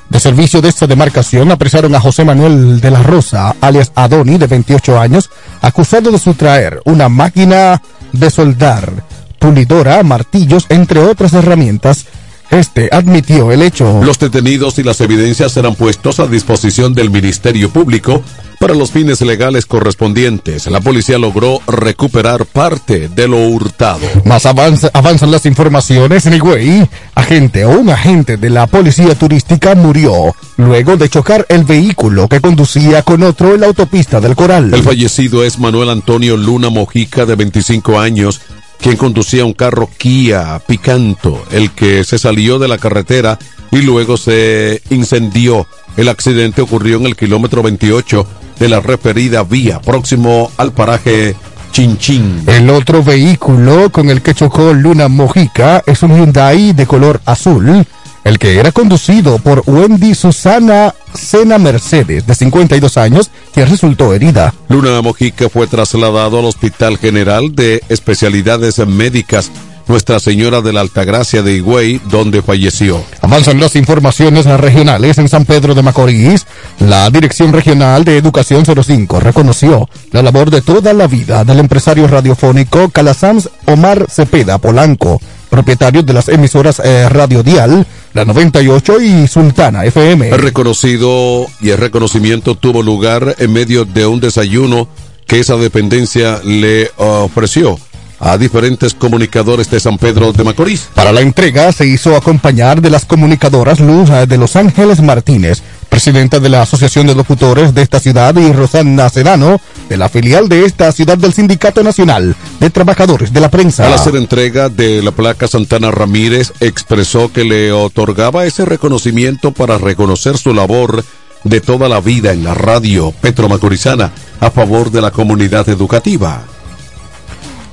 de 0.08 0.20
servicio 0.20 0.60
de 0.60 0.68
esta 0.68 0.86
demarcación 0.86 1.50
apresaron 1.50 1.94
a 1.94 2.00
José 2.00 2.24
Manuel 2.24 2.80
de 2.80 2.90
la 2.90 3.02
Rosa, 3.02 3.56
alias 3.60 3.90
Adoni, 3.94 4.38
de 4.38 4.46
28 4.46 5.00
años, 5.00 5.30
acusado 5.60 6.12
de 6.12 6.18
sustraer 6.18 6.80
una 6.84 7.08
máquina 7.08 7.82
de 8.12 8.30
soldar, 8.30 8.92
pulidora, 9.38 10.02
martillos, 10.04 10.66
entre 10.68 11.00
otras 11.00 11.32
herramientas 11.32 12.06
este 12.50 12.88
admitió 12.92 13.52
el 13.52 13.62
hecho. 13.62 14.02
Los 14.04 14.18
detenidos 14.18 14.78
y 14.78 14.82
las 14.82 15.00
evidencias 15.00 15.52
serán 15.52 15.74
puestos 15.74 16.20
a 16.20 16.26
disposición 16.26 16.94
del 16.94 17.10
Ministerio 17.10 17.70
Público 17.70 18.22
para 18.58 18.74
los 18.74 18.90
fines 18.90 19.20
legales 19.20 19.66
correspondientes. 19.66 20.66
La 20.66 20.80
policía 20.80 21.18
logró 21.18 21.60
recuperar 21.66 22.46
parte 22.46 23.08
de 23.08 23.28
lo 23.28 23.38
hurtado. 23.48 24.00
Más 24.24 24.46
avanzan 24.46 25.30
las 25.30 25.46
informaciones 25.46 26.26
en 26.26 26.34
Higüey. 26.34 26.88
Agente 27.14 27.64
o 27.64 27.70
un 27.70 27.90
agente 27.90 28.36
de 28.36 28.50
la 28.50 28.66
policía 28.66 29.14
turística 29.14 29.74
murió 29.74 30.34
luego 30.56 30.96
de 30.96 31.08
chocar 31.08 31.44
el 31.48 31.64
vehículo 31.64 32.28
que 32.28 32.40
conducía 32.40 33.02
con 33.02 33.22
otro 33.22 33.54
en 33.54 33.60
la 33.60 33.66
autopista 33.66 34.20
del 34.20 34.34
Coral. 34.34 34.72
El 34.72 34.82
fallecido 34.82 35.44
es 35.44 35.58
Manuel 35.58 35.90
Antonio 35.90 36.36
Luna 36.36 36.70
Mojica, 36.70 37.26
de 37.26 37.34
25 37.34 38.00
años, 38.00 38.40
quien 38.80 38.96
conducía 38.96 39.44
un 39.44 39.52
carro 39.52 39.88
Kia 39.96 40.60
Picanto, 40.66 41.42
el 41.50 41.70
que 41.72 42.04
se 42.04 42.18
salió 42.18 42.58
de 42.58 42.68
la 42.68 42.78
carretera 42.78 43.38
y 43.70 43.82
luego 43.82 44.16
se 44.16 44.82
incendió. 44.90 45.66
El 45.96 46.08
accidente 46.08 46.62
ocurrió 46.62 46.98
en 46.98 47.06
el 47.06 47.16
kilómetro 47.16 47.62
28 47.62 48.26
de 48.58 48.68
la 48.68 48.80
referida 48.80 49.42
vía, 49.44 49.80
próximo 49.80 50.50
al 50.56 50.72
paraje 50.72 51.34
Chinchín. 51.72 52.42
El 52.46 52.70
otro 52.70 53.02
vehículo 53.02 53.90
con 53.90 54.08
el 54.08 54.22
que 54.22 54.34
chocó 54.34 54.72
Luna 54.72 55.08
Mojica 55.08 55.82
es 55.86 56.02
un 56.02 56.16
Hyundai 56.16 56.72
de 56.72 56.86
color 56.86 57.20
azul 57.24 57.86
el 58.26 58.40
que 58.40 58.58
era 58.58 58.72
conducido 58.72 59.38
por 59.38 59.62
Wendy 59.66 60.16
Susana 60.16 60.92
Sena 61.14 61.58
Mercedes, 61.58 62.26
de 62.26 62.34
52 62.34 62.96
años, 62.96 63.30
que 63.54 63.64
resultó 63.64 64.12
herida. 64.12 64.52
Luna 64.68 65.00
Mojica 65.00 65.48
fue 65.48 65.68
trasladado 65.68 66.40
al 66.40 66.46
Hospital 66.46 66.98
General 66.98 67.54
de 67.54 67.84
Especialidades 67.88 68.84
Médicas 68.84 69.52
nuestra 69.86 70.18
Señora 70.18 70.60
de 70.60 70.72
la 70.72 70.80
Altagracia 70.80 71.42
de 71.42 71.54
Higüey, 71.54 72.00
donde 72.10 72.42
falleció. 72.42 73.00
Avanzan 73.20 73.60
las 73.60 73.76
informaciones 73.76 74.46
regionales 74.46 75.18
en 75.18 75.28
San 75.28 75.44
Pedro 75.44 75.74
de 75.74 75.82
Macorís. 75.82 76.46
La 76.80 77.08
Dirección 77.10 77.52
Regional 77.52 78.04
de 78.04 78.16
Educación 78.16 78.64
05 78.66 79.20
reconoció 79.20 79.88
la 80.10 80.22
labor 80.22 80.50
de 80.50 80.62
toda 80.62 80.92
la 80.92 81.06
vida 81.06 81.44
del 81.44 81.60
empresario 81.60 82.08
radiofónico 82.08 82.88
Calasams 82.90 83.48
Omar 83.66 84.06
Cepeda 84.10 84.58
Polanco, 84.58 85.20
propietario 85.48 86.02
de 86.02 86.12
las 86.12 86.28
emisoras 86.28 86.80
eh, 86.84 87.08
Radio 87.08 87.42
Dial, 87.42 87.86
la 88.16 88.24
98 88.24 89.00
y 89.02 89.28
Sultana 89.28 89.84
FM. 89.84 90.30
El 90.30 90.38
reconocido 90.38 91.46
y 91.60 91.68
el 91.68 91.76
reconocimiento 91.76 92.54
tuvo 92.54 92.82
lugar 92.82 93.36
en 93.38 93.52
medio 93.52 93.84
de 93.84 94.06
un 94.06 94.20
desayuno 94.20 94.88
que 95.26 95.38
esa 95.38 95.56
dependencia 95.56 96.40
le 96.42 96.90
ofreció 96.96 97.78
a 98.18 98.38
diferentes 98.38 98.94
comunicadores 98.94 99.68
de 99.70 99.80
San 99.80 99.98
Pedro 99.98 100.32
de 100.32 100.44
Macorís. 100.44 100.88
Para 100.94 101.12
la 101.12 101.20
entrega 101.20 101.70
se 101.72 101.86
hizo 101.86 102.16
acompañar 102.16 102.80
de 102.80 102.88
las 102.88 103.04
comunicadoras 103.04 103.80
Luz 103.80 104.08
de 104.26 104.38
Los 104.38 104.56
Ángeles 104.56 105.02
Martínez, 105.02 105.62
presidenta 105.90 106.40
de 106.40 106.48
la 106.48 106.62
Asociación 106.62 107.06
de 107.06 107.14
Locutores 107.14 107.74
de 107.74 107.82
esta 107.82 108.00
ciudad, 108.00 108.34
y 108.36 108.50
Rosana 108.50 109.10
Sedano, 109.10 109.60
de 109.90 109.96
la 109.98 110.08
filial 110.08 110.48
de 110.48 110.64
esta 110.64 110.90
ciudad 110.90 111.18
del 111.18 111.34
Sindicato 111.34 111.82
Nacional 111.82 112.34
de 112.60 112.70
Trabajadores 112.70 113.32
de 113.32 113.40
la 113.40 113.50
Prensa. 113.50 113.86
Al 113.86 113.94
hacer 113.94 114.16
entrega 114.16 114.68
de 114.68 115.02
la 115.02 115.10
placa 115.10 115.48
Santana 115.48 115.90
Ramírez, 115.90 116.52
expresó 116.60 117.32
que 117.32 117.44
le 117.44 117.72
otorgaba 117.72 118.46
ese 118.46 118.64
reconocimiento 118.64 119.52
para 119.52 119.78
reconocer 119.78 120.38
su 120.38 120.54
labor 120.54 121.04
de 121.44 121.60
toda 121.60 121.88
la 121.88 122.00
vida 122.00 122.32
en 122.32 122.44
la 122.44 122.54
radio 122.54 123.12
petromacorizana 123.20 124.12
a 124.40 124.50
favor 124.50 124.90
de 124.90 125.00
la 125.00 125.10
comunidad 125.10 125.68
educativa. 125.68 126.44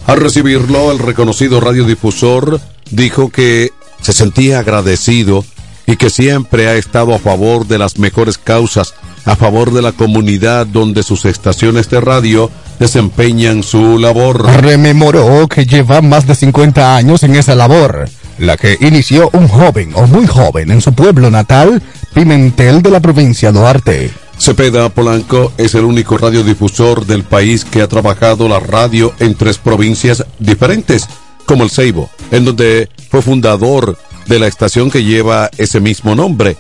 Al 0.06 0.20
recibirlo, 0.20 0.92
el 0.92 1.00
reconocido 1.00 1.60
radiodifusor 1.60 2.60
dijo 2.92 3.30
que 3.30 3.72
se 4.02 4.14
sentía 4.14 4.60
agradecido 4.60 5.46
y 5.86 5.96
que 5.96 6.10
siempre 6.10 6.68
ha 6.68 6.76
estado 6.76 7.14
a 7.14 7.20
favor 7.20 7.68
de 7.68 7.78
las 7.78 7.98
mejores 7.98 8.38
causas, 8.38 8.94
a 9.26 9.36
favor 9.36 9.72
de 9.72 9.82
la 9.82 9.94
comunidad 9.94 10.68
donde 10.68 11.04
sus 11.04 11.26
estaciones 11.26 11.90
de 11.90 12.02
radio 12.02 12.52
desempeñan 12.80 13.64
su 13.64 13.98
labor. 13.98 14.46
Rememoró 14.62 15.48
que 15.48 15.66
lleva 15.66 16.02
más 16.02 16.28
de 16.28 16.36
50 16.36 16.96
años 16.96 17.24
en 17.24 17.36
esa 17.36 17.56
labor, 17.56 18.10
la 18.38 18.58
que 18.58 18.78
inició 18.82 19.30
un 19.34 19.48
joven 19.48 19.92
o 19.96 20.08
muy 20.08 20.28
joven 20.28 20.72
en 20.72 20.82
su 20.82 20.94
pueblo 20.94 21.30
natal, 21.30 21.82
Pimentel 22.14 22.82
de 22.82 22.92
la 22.92 23.00
provincia 23.00 23.52
de 23.52 23.60
Duarte. 23.60 24.12
Cepeda 24.38 24.90
Polanco 24.90 25.54
es 25.58 25.76
el 25.76 25.86
único 25.86 26.18
radiodifusor 26.18 27.06
del 27.06 27.24
país 27.24 27.64
que 27.64 27.82
ha 27.82 27.88
trabajado 27.88 28.50
la 28.50 28.60
radio 28.60 29.14
en 29.20 29.36
tres 29.36 29.58
provincias 29.58 30.26
diferentes, 30.40 31.08
como 31.46 31.64
el 31.64 31.70
Ceibo, 31.70 32.10
en 32.32 32.46
donde 32.46 32.90
fue 33.10 33.22
fundador 33.22 33.98
de 34.28 34.40
la 34.40 34.48
estación 34.48 34.90
que 34.92 35.04
lleva 35.04 35.50
ese 35.58 35.80
mismo 35.80 36.16
nombre. 36.16 36.58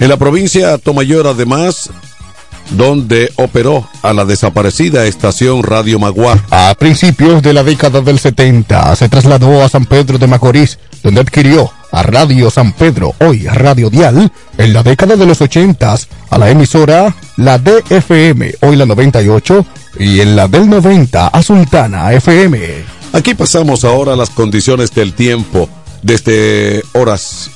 En 0.00 0.08
la 0.08 0.16
provincia 0.16 0.78
Tomayor, 0.78 1.26
además, 1.26 1.90
donde 2.70 3.32
operó 3.36 3.88
a 4.02 4.12
la 4.12 4.24
desaparecida 4.24 5.06
estación 5.06 5.62
Radio 5.62 5.98
Magua. 5.98 6.38
A 6.50 6.74
principios 6.78 7.42
de 7.42 7.52
la 7.52 7.62
década 7.62 8.00
del 8.00 8.18
70 8.18 8.96
se 8.96 9.08
trasladó 9.08 9.62
a 9.62 9.68
San 9.68 9.86
Pedro 9.86 10.18
de 10.18 10.26
Macorís, 10.26 10.78
donde 11.02 11.20
adquirió 11.20 11.70
a 11.92 12.02
Radio 12.02 12.50
San 12.50 12.72
Pedro, 12.72 13.14
hoy 13.20 13.46
Radio 13.46 13.88
Dial, 13.88 14.30
en 14.58 14.72
la 14.72 14.82
década 14.82 15.16
de 15.16 15.26
los 15.26 15.40
80 15.40 15.94
a 16.30 16.38
la 16.38 16.50
emisora 16.50 17.14
la 17.36 17.58
DFM, 17.58 18.54
hoy 18.62 18.76
la 18.76 18.86
98, 18.86 19.66
y 19.98 20.20
en 20.20 20.34
la 20.34 20.48
del 20.48 20.68
90 20.68 21.28
a 21.28 21.42
Sultana 21.42 22.12
FM. 22.12 22.58
Aquí 23.12 23.34
pasamos 23.34 23.84
ahora 23.84 24.14
a 24.14 24.16
las 24.16 24.30
condiciones 24.30 24.92
del 24.92 25.12
tiempo. 25.14 25.68
Desde 26.02 26.82
horas 26.94 27.50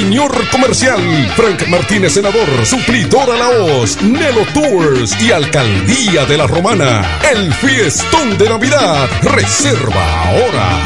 Ruiseñor 0.00 0.48
Comercial. 0.50 0.98
Frank 1.36 1.68
Martínez, 1.68 2.14
senador, 2.14 2.48
suplidor 2.64 3.30
a 3.30 3.36
la 3.36 3.58
voz, 3.58 4.00
Nelo 4.00 4.46
Tours 4.54 5.14
y 5.20 5.30
Alcaldía 5.30 6.24
de 6.24 6.38
la 6.38 6.46
Romana. 6.46 7.20
El 7.30 7.52
fiestón 7.52 8.38
de 8.38 8.48
Navidad. 8.48 9.10
Reserva 9.22 10.22
ahora. 10.24 10.80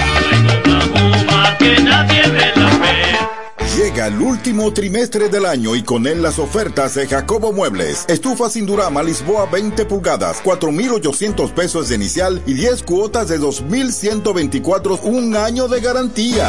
Llega 3.77 4.09
el 4.09 4.21
último 4.21 4.73
trimestre 4.73 5.29
del 5.29 5.47
año 5.47 5.77
y 5.77 5.85
con 5.85 6.09
él 6.09 6.21
las 6.21 6.41
ofertas 6.41 6.97
de 6.97 7.07
Jacobo 7.07 7.53
Muebles. 7.53 8.07
Estufa 8.09 8.51
sin 8.51 8.67
Durama 8.67 9.05
Lisboa 9.05 9.47
20 9.47 9.85
pulgadas, 9.85 10.41
4,800 10.43 11.53
pesos 11.53 11.89
de 11.89 11.95
inicial 11.95 12.43
y 12.47 12.55
10 12.55 12.83
cuotas 12.83 13.29
de 13.29 13.39
2,124, 13.39 14.99
un 15.05 15.37
año 15.37 15.69
de 15.69 15.81
garantía. 15.81 16.49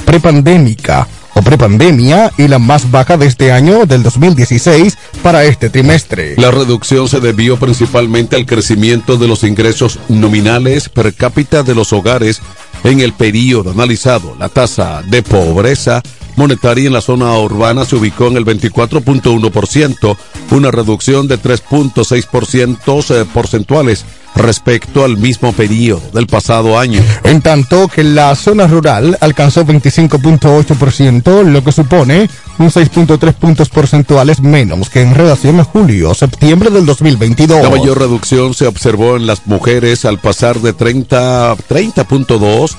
prepandémica 0.05 1.05
o 1.33 1.41
prepandemia 1.41 2.31
y 2.37 2.47
la 2.47 2.59
más 2.59 2.89
baja 2.89 3.17
de 3.17 3.25
este 3.25 3.51
año 3.51 3.85
del 3.85 4.03
2016 4.03 4.97
para 5.21 5.43
este 5.43 5.69
trimestre. 5.69 6.35
La 6.37 6.49
reducción 6.49 7.09
se 7.09 7.19
debió 7.19 7.59
principalmente 7.59 8.37
al 8.37 8.45
crecimiento 8.45 9.17
de 9.17 9.27
los 9.27 9.43
ingresos 9.43 9.99
nominales 10.07 10.87
per 10.87 11.13
cápita 11.13 11.61
de 11.61 11.75
los 11.75 11.91
hogares 11.91 12.41
en 12.85 13.01
el 13.01 13.11
periodo 13.11 13.71
analizado. 13.71 14.33
La 14.39 14.47
tasa 14.47 15.03
de 15.05 15.23
pobreza 15.23 16.01
monetaria 16.37 16.87
en 16.87 16.93
la 16.93 17.01
zona 17.01 17.37
urbana 17.37 17.85
se 17.85 17.95
ubicó 17.95 18.27
en 18.27 18.37
el 18.37 18.45
24.1%, 18.45 20.17
una 20.51 20.71
reducción 20.71 21.27
de 21.27 21.39
3.6% 21.39 23.15
eh, 23.15 23.25
porcentuales 23.33 24.05
respecto 24.35 25.03
al 25.03 25.17
mismo 25.17 25.53
periodo 25.53 26.01
del 26.13 26.27
pasado 26.27 26.77
año. 26.77 27.01
En 27.23 27.41
tanto 27.41 27.87
que 27.87 28.03
la 28.03 28.35
zona 28.35 28.67
rural 28.67 29.17
alcanzó 29.21 29.65
25.8%, 29.65 31.43
lo 31.43 31.63
que 31.63 31.71
supone 31.71 32.29
un 32.57 32.67
6.3 32.67 33.33
puntos 33.33 33.69
porcentuales 33.69 34.41
menos 34.41 34.89
que 34.89 35.01
en 35.01 35.15
relación 35.15 35.59
a 35.59 35.63
julio-septiembre 35.63 36.69
del 36.69 36.85
2022. 36.85 37.63
La 37.63 37.69
mayor 37.69 37.99
reducción 37.99 38.53
se 38.53 38.67
observó 38.67 39.15
en 39.15 39.25
las 39.25 39.47
mujeres 39.47 40.05
al 40.05 40.19
pasar 40.19 40.59
de 40.59 40.73
30 40.73 41.55
30.2 41.55 42.75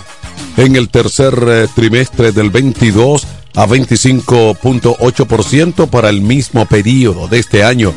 en 0.56 0.76
el 0.76 0.88
tercer 0.88 1.34
eh, 1.46 1.68
trimestre 1.74 2.32
del 2.32 2.50
22 2.50 3.26
a 3.56 3.66
25.8% 3.66 5.88
para 5.88 6.10
el 6.10 6.20
mismo 6.20 6.66
periodo 6.66 7.26
de 7.26 7.40
este 7.40 7.64
año, 7.64 7.92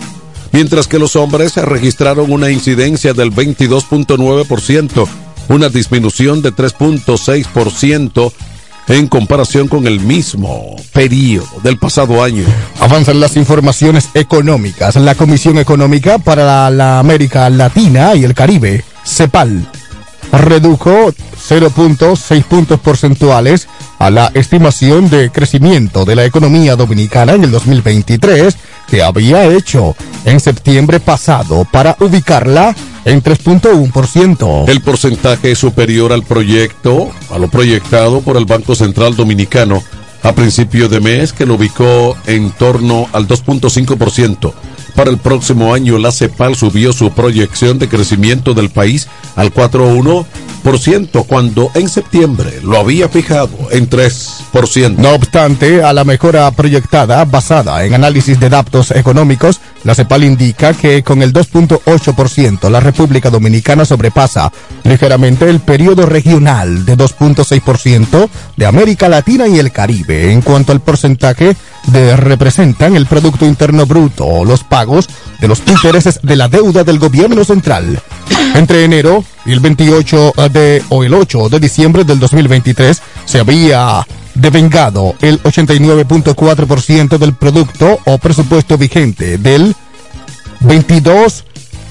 mientras 0.52 0.88
que 0.88 0.98
los 0.98 1.16
hombres 1.16 1.56
registraron 1.58 2.32
una 2.32 2.50
incidencia 2.50 3.14
del 3.14 3.32
22.9%, 3.32 5.08
una 5.50 5.70
disminución 5.70 6.42
de 6.42 6.52
3.6% 6.54 8.34
en 8.88 9.08
comparación 9.08 9.68
con 9.68 9.86
el 9.86 10.00
mismo 10.00 10.76
periodo 10.94 11.48
del 11.62 11.78
pasado 11.78 12.24
año. 12.24 12.44
Avanzan 12.80 13.20
las 13.20 13.36
informaciones 13.36 14.10
económicas. 14.16 14.96
La 14.96 15.14
Comisión 15.16 15.58
Económica 15.60 16.18
para 16.18 16.72
la 16.72 16.98
América 17.00 17.50
Latina 17.50 18.16
y 18.16 18.24
el 18.24 18.34
Caribe, 18.34 18.86
CEPAL, 19.06 19.68
redujo 20.32 21.12
0.6 21.12 22.44
puntos 22.46 22.80
porcentuales 22.80 23.68
a 24.00 24.10
la 24.10 24.32
estimación 24.34 25.10
de 25.10 25.30
crecimiento 25.30 26.06
de 26.06 26.16
la 26.16 26.26
economía 26.26 26.76
dominicana 26.76 27.34
en 27.34 27.44
el 27.44 27.52
2023 27.52 28.58
que 28.88 29.04
había 29.04 29.46
hecho 29.46 29.96
en 30.26 30.40
septiembre 30.40 31.00
pasado 31.00 31.68
para 31.72 31.96
ubicarla 32.00 32.76
en 33.06 33.22
3.1%. 33.22 34.68
El 34.68 34.82
porcentaje 34.82 35.52
es 35.52 35.60
superior 35.60 36.12
al 36.12 36.24
proyecto, 36.24 37.10
a 37.30 37.38
lo 37.38 37.50
proyectado 37.50 38.22
por 38.22 38.38
el 38.38 38.46
Banco 38.46 38.74
Central 38.74 39.16
Dominicano 39.16 39.84
a 40.24 40.34
principio 40.34 40.90
de 40.90 41.00
mes, 41.00 41.32
que 41.32 41.46
lo 41.46 41.56
ubicó 41.56 42.18
en 42.26 42.52
torno 42.52 43.08
al 43.14 43.28
2.5%. 43.28 44.54
Para 44.96 45.12
el 45.12 45.18
próximo 45.18 45.74
año, 45.74 45.98
la 45.98 46.12
CEPAL 46.12 46.56
subió 46.56 46.92
su 46.92 47.12
proyección 47.12 47.80
de 47.80 47.88
crecimiento 47.88 48.54
del 48.54 48.70
país 48.70 49.08
al 49.36 49.54
4.1%, 49.54 50.26
cuando 51.28 51.72
en 51.74 51.90
septiembre 51.90 52.60
lo 52.64 52.78
había 52.78 53.10
fijado 53.10 53.50
en 53.72 53.90
3%. 53.90 54.98
No 54.98 55.16
obstante, 55.16 55.82
a 55.84 55.94
la 55.94 56.04
mejora 56.04 56.50
proyectada 56.52 57.26
basada 57.26 57.86
en 57.86 57.96
análisis 57.96 58.40
de 58.40 58.50
datos 58.50 58.92
económicos, 58.92 59.62
la 59.84 59.96
CEPAL 59.96 60.24
indica 60.24 60.74
que 60.74 61.04
con 61.04 61.22
el 61.22 61.34
2.8% 61.34 62.70
la 62.70 62.80
República 62.80 63.30
Dominicana 63.30 63.86
sobrepasa 63.86 64.52
ligeramente 64.84 65.50
el 65.50 65.60
periodo 65.60 66.06
regional 66.06 66.86
de 66.86 66.98
2.6% 66.98 68.30
de 68.58 68.66
América 68.66 69.08
Latina 69.08 69.48
y 69.48 69.60
el 69.60 69.72
Caribe 69.72 70.32
en 70.32 70.42
cuanto 70.42 70.72
al 70.72 70.82
porcentaje 70.82 71.56
de 71.88 72.16
representan 72.18 72.96
el 72.96 73.06
Producto 73.06 73.46
Interno 73.46 73.86
Bruto 73.86 74.44
los 74.44 74.64
pagos 74.64 75.08
de 75.40 75.48
los 75.48 75.60
intereses 75.66 76.20
de 76.24 76.36
la 76.36 76.48
deuda 76.48 76.84
del 76.84 77.00
gobierno 77.00 77.44
central. 77.44 78.02
Entre 78.56 78.84
enero 78.84 79.24
y 79.46 79.54
el 79.54 79.60
28 79.60 80.34
de 80.52 80.84
o 80.90 81.04
el 81.04 81.14
8 81.14 81.50
de 81.50 81.60
diciembre 81.60 82.04
del 82.04 82.20
2023 82.20 83.02
se 83.26 83.40
había 83.40 84.06
devengado 84.36 85.16
el 85.22 85.42
89.4% 85.44 87.18
del 87.18 87.34
producto 87.34 88.00
o 88.06 88.18
presupuesto 88.18 88.78
vigente 88.78 89.38
del 89.38 89.76
22 90.62 91.46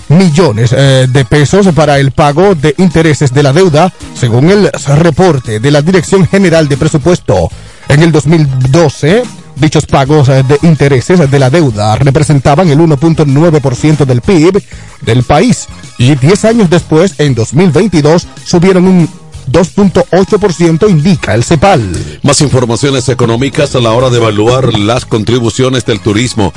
millones 0.08 0.74
eh, 0.76 1.06
de 1.08 1.24
pesos 1.24 1.68
para 1.74 1.98
el 1.98 2.12
pago 2.12 2.54
de 2.54 2.74
intereses 2.78 3.32
de 3.32 3.42
la 3.42 3.52
deuda, 3.52 3.92
según 4.14 4.50
el 4.50 4.70
reporte 4.96 5.60
de 5.60 5.70
la 5.70 5.82
Dirección 5.82 6.26
General 6.26 6.68
de 6.68 6.76
Presupuesto. 6.76 7.50
En 7.88 8.02
el 8.02 8.12
2012, 8.12 9.22
dichos 9.56 9.86
pagos 9.86 10.28
eh, 10.28 10.42
de 10.42 10.58
intereses 10.62 11.30
de 11.30 11.38
la 11.38 11.50
deuda 11.50 11.96
representaban 11.96 12.68
el 12.68 12.78
1.9% 12.78 14.04
del 14.04 14.20
PIB 14.20 14.62
del 15.02 15.22
país 15.22 15.66
y 15.98 16.14
10 16.14 16.44
años 16.44 16.70
después, 16.70 17.14
en 17.18 17.34
2022, 17.34 18.26
subieron 18.44 18.86
un 18.86 19.08
2.8% 19.50 20.88
indica 20.88 21.34
el 21.34 21.44
CEPAL. 21.44 22.20
Más 22.22 22.40
informaciones 22.40 23.08
económicas 23.08 23.74
a 23.74 23.80
la 23.80 23.92
hora 23.92 24.10
de 24.10 24.18
evaluar 24.18 24.78
las 24.78 25.04
contribuciones 25.04 25.84
del 25.84 26.00
turismo 26.00 26.52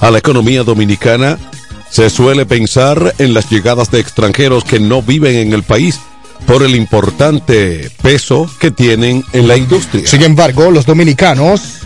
a 0.00 0.10
la 0.10 0.18
economía 0.18 0.62
dominicana. 0.62 1.38
Se 1.90 2.08
suele 2.08 2.46
pensar 2.46 3.14
en 3.18 3.34
las 3.34 3.50
llegadas 3.50 3.90
de 3.90 4.00
extranjeros 4.00 4.64
que 4.64 4.80
no 4.80 5.02
viven 5.02 5.36
en 5.36 5.52
el 5.52 5.62
país 5.62 6.00
por 6.46 6.62
el 6.62 6.74
importante 6.74 7.90
peso 8.02 8.50
que 8.58 8.70
tienen 8.70 9.24
en 9.32 9.48
la 9.48 9.56
industria. 9.56 10.06
Sin 10.06 10.22
embargo, 10.22 10.70
los 10.70 10.86
dominicanos 10.86 11.80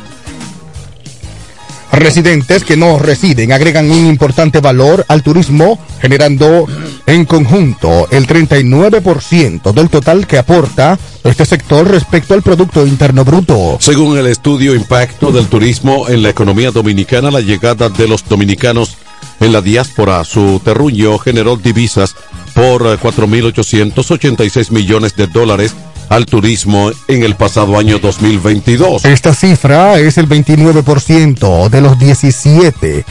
residentes 1.93 2.65
que 2.65 2.77
no 2.77 2.99
residen 2.99 3.53
agregan 3.53 3.91
un 3.91 4.07
importante 4.07 4.61
valor 4.61 5.05
al 5.09 5.23
turismo, 5.23 5.79
generando 6.01 6.67
en 7.07 7.25
conjunto 7.25 8.09
el 8.11 8.27
39% 8.27 9.73
del 9.73 9.91
total 9.91 10.27
que 10.27 10.39
aporta 10.39 10.99
este 11.23 11.45
sector 11.45 11.89
respecto 11.89 12.35
al 12.35 12.43
Producto 12.43 12.87
Interno 12.87 13.25
Bruto. 13.25 13.79
Según 13.81 14.17
el 14.19 14.27
estudio 14.27 14.75
Impacto 14.75 15.31
del 15.31 15.49
Turismo 15.49 16.09
en 16.09 16.23
la 16.23 16.31
Economía 16.31 16.71
Dominicana, 16.71 17.31
la 17.31 17.41
llegada 17.41 17.89
de 17.89 18.09
los 18.09 18.27
dominicanos 18.29 18.97
en 19.41 19.53
la 19.53 19.61
diáspora 19.61 20.21
a 20.21 20.25
su 20.25 20.61
terruño 20.65 21.19
generó 21.19 21.57
divisas 21.57 22.15
por 22.55 22.83
4.886 22.99 24.71
millones 24.71 25.17
de 25.17 25.27
dólares 25.27 25.75
al 26.09 26.27
turismo 26.27 26.91
en 27.09 27.23
el 27.23 27.35
pasado 27.35 27.79
año 27.79 27.99
2022. 27.99 29.05
Esta 29.05 29.35
cifra 29.35 29.99
es 29.99 30.19
el 30.19 30.29
29% 30.29 31.69
de 31.69 31.81
los 31.81 31.99
17 31.99 33.05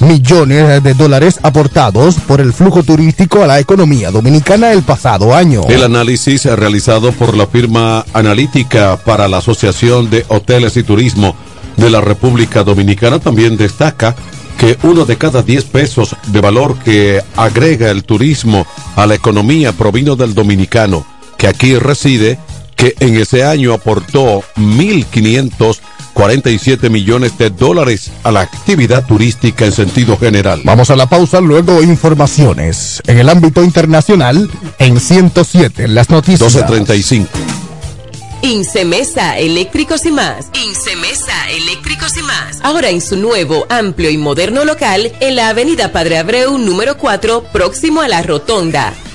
millones 0.00 0.82
de 0.82 0.94
dólares 0.94 1.38
aportados 1.42 2.16
por 2.16 2.40
el 2.40 2.52
flujo 2.52 2.82
turístico 2.82 3.42
a 3.42 3.46
la 3.46 3.58
economía 3.58 4.10
dominicana 4.10 4.72
el 4.72 4.82
pasado 4.82 5.34
año. 5.34 5.62
El 5.68 5.84
análisis 5.84 6.44
realizado 6.44 7.12
por 7.12 7.36
la 7.36 7.46
firma 7.46 8.04
analítica 8.12 8.96
para 8.96 9.28
la 9.28 9.38
Asociación 9.38 10.10
de 10.10 10.24
Hoteles 10.28 10.76
y 10.76 10.82
Turismo 10.82 11.34
de 11.76 11.90
la 11.90 12.00
República 12.00 12.64
Dominicana 12.64 13.18
también 13.18 13.56
destaca 13.56 14.14
que 14.58 14.78
uno 14.82 15.04
de 15.04 15.18
cada 15.18 15.42
10 15.42 15.64
pesos 15.64 16.16
de 16.26 16.40
valor 16.40 16.78
que 16.78 17.22
agrega 17.36 17.90
el 17.90 18.04
turismo 18.04 18.66
a 18.96 19.06
la 19.06 19.14
economía 19.14 19.72
provino 19.72 20.16
del 20.16 20.34
dominicano, 20.34 21.06
que 21.36 21.46
aquí 21.46 21.76
reside, 21.76 22.38
que 22.74 22.94
en 23.00 23.16
ese 23.16 23.44
año 23.44 23.72
aportó 23.74 24.42
1.547 26.16 26.90
millones 26.90 27.36
de 27.38 27.50
dólares 27.50 28.10
a 28.22 28.32
la 28.32 28.40
actividad 28.40 29.06
turística 29.06 29.64
en 29.64 29.72
sentido 29.72 30.16
general. 30.16 30.62
Vamos 30.64 30.90
a 30.90 30.96
la 30.96 31.06
pausa, 31.06 31.40
luego 31.40 31.82
informaciones 31.82 33.02
en 33.06 33.18
el 33.18 33.28
ámbito 33.28 33.62
internacional 33.62 34.50
en 34.78 34.98
107 34.98 35.84
en 35.84 35.94
las 35.94 36.10
noticias. 36.10 36.54
1235. 36.54 37.28
Incemesa 38.42 39.38
Eléctricos 39.38 40.06
y 40.06 40.12
más. 40.12 40.46
Incemesa 40.66 41.50
Eléctricos 41.50 42.16
y 42.16 42.22
más. 42.22 42.60
Ahora 42.62 42.90
en 42.90 43.00
su 43.00 43.16
nuevo, 43.16 43.66
amplio 43.68 44.10
y 44.10 44.18
moderno 44.18 44.64
local 44.64 45.12
en 45.20 45.36
la 45.36 45.48
Avenida 45.48 45.92
Padre 45.92 46.18
Abreu 46.18 46.56
número 46.58 46.96
4, 46.96 47.44
próximo 47.52 48.02
a 48.02 48.08
la 48.08 48.22
Rotonda. 48.22 48.94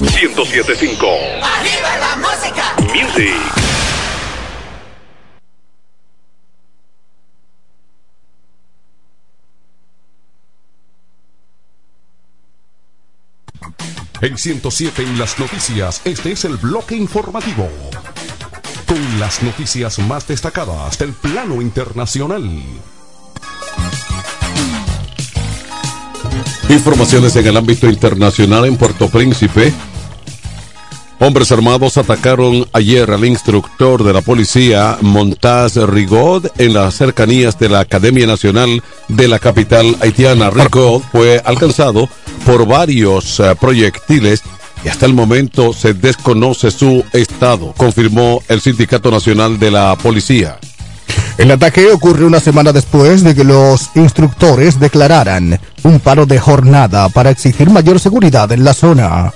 1075 0.00 1.06
¡Arriba 1.42 1.96
la 1.98 2.16
música! 2.16 2.76
Music. 2.94 3.34
En 14.20 14.38
107 14.38 15.02
en 15.02 15.18
las 15.18 15.38
noticias, 15.38 16.00
este 16.04 16.32
es 16.32 16.44
el 16.44 16.56
bloque 16.58 16.94
informativo. 16.94 17.68
Con 18.86 19.20
las 19.20 19.42
noticias 19.42 19.98
más 19.98 20.28
destacadas 20.28 20.98
del 20.98 21.12
plano 21.12 21.60
internacional. 21.60 22.48
Informaciones 26.68 27.34
en 27.36 27.46
el 27.46 27.56
ámbito 27.56 27.88
internacional 27.88 28.66
en 28.66 28.76
Puerto 28.76 29.08
Príncipe. 29.08 29.72
Hombres 31.20 31.50
armados 31.50 31.98
atacaron 31.98 32.64
ayer 32.72 33.10
al 33.10 33.24
instructor 33.24 34.04
de 34.04 34.12
la 34.12 34.20
policía 34.20 34.98
Montaz 35.00 35.74
Rigaud 35.74 36.46
en 36.58 36.74
las 36.74 36.94
cercanías 36.94 37.58
de 37.58 37.68
la 37.68 37.80
Academia 37.80 38.24
Nacional 38.24 38.84
de 39.08 39.26
la 39.26 39.40
capital 39.40 39.96
haitiana. 40.00 40.48
Rigaud 40.50 41.02
fue 41.10 41.42
alcanzado 41.44 42.08
por 42.46 42.66
varios 42.68 43.40
eh, 43.40 43.56
proyectiles 43.60 44.42
y 44.84 44.88
hasta 44.88 45.06
el 45.06 45.14
momento 45.14 45.72
se 45.72 45.92
desconoce 45.92 46.70
su 46.70 47.04
estado, 47.12 47.74
confirmó 47.76 48.40
el 48.46 48.60
Sindicato 48.60 49.10
Nacional 49.10 49.58
de 49.58 49.72
la 49.72 49.96
Policía. 49.96 50.58
El 51.36 51.50
ataque 51.50 51.90
ocurre 51.90 52.26
una 52.26 52.38
semana 52.38 52.72
después 52.72 53.24
de 53.24 53.34
que 53.34 53.42
los 53.42 53.90
instructores 53.96 54.78
declararan 54.78 55.58
un 55.82 55.98
paro 55.98 56.26
de 56.26 56.38
jornada 56.38 57.08
para 57.08 57.30
exigir 57.30 57.70
mayor 57.70 57.98
seguridad 57.98 58.50
en 58.52 58.62
la 58.62 58.72
zona. 58.72 59.32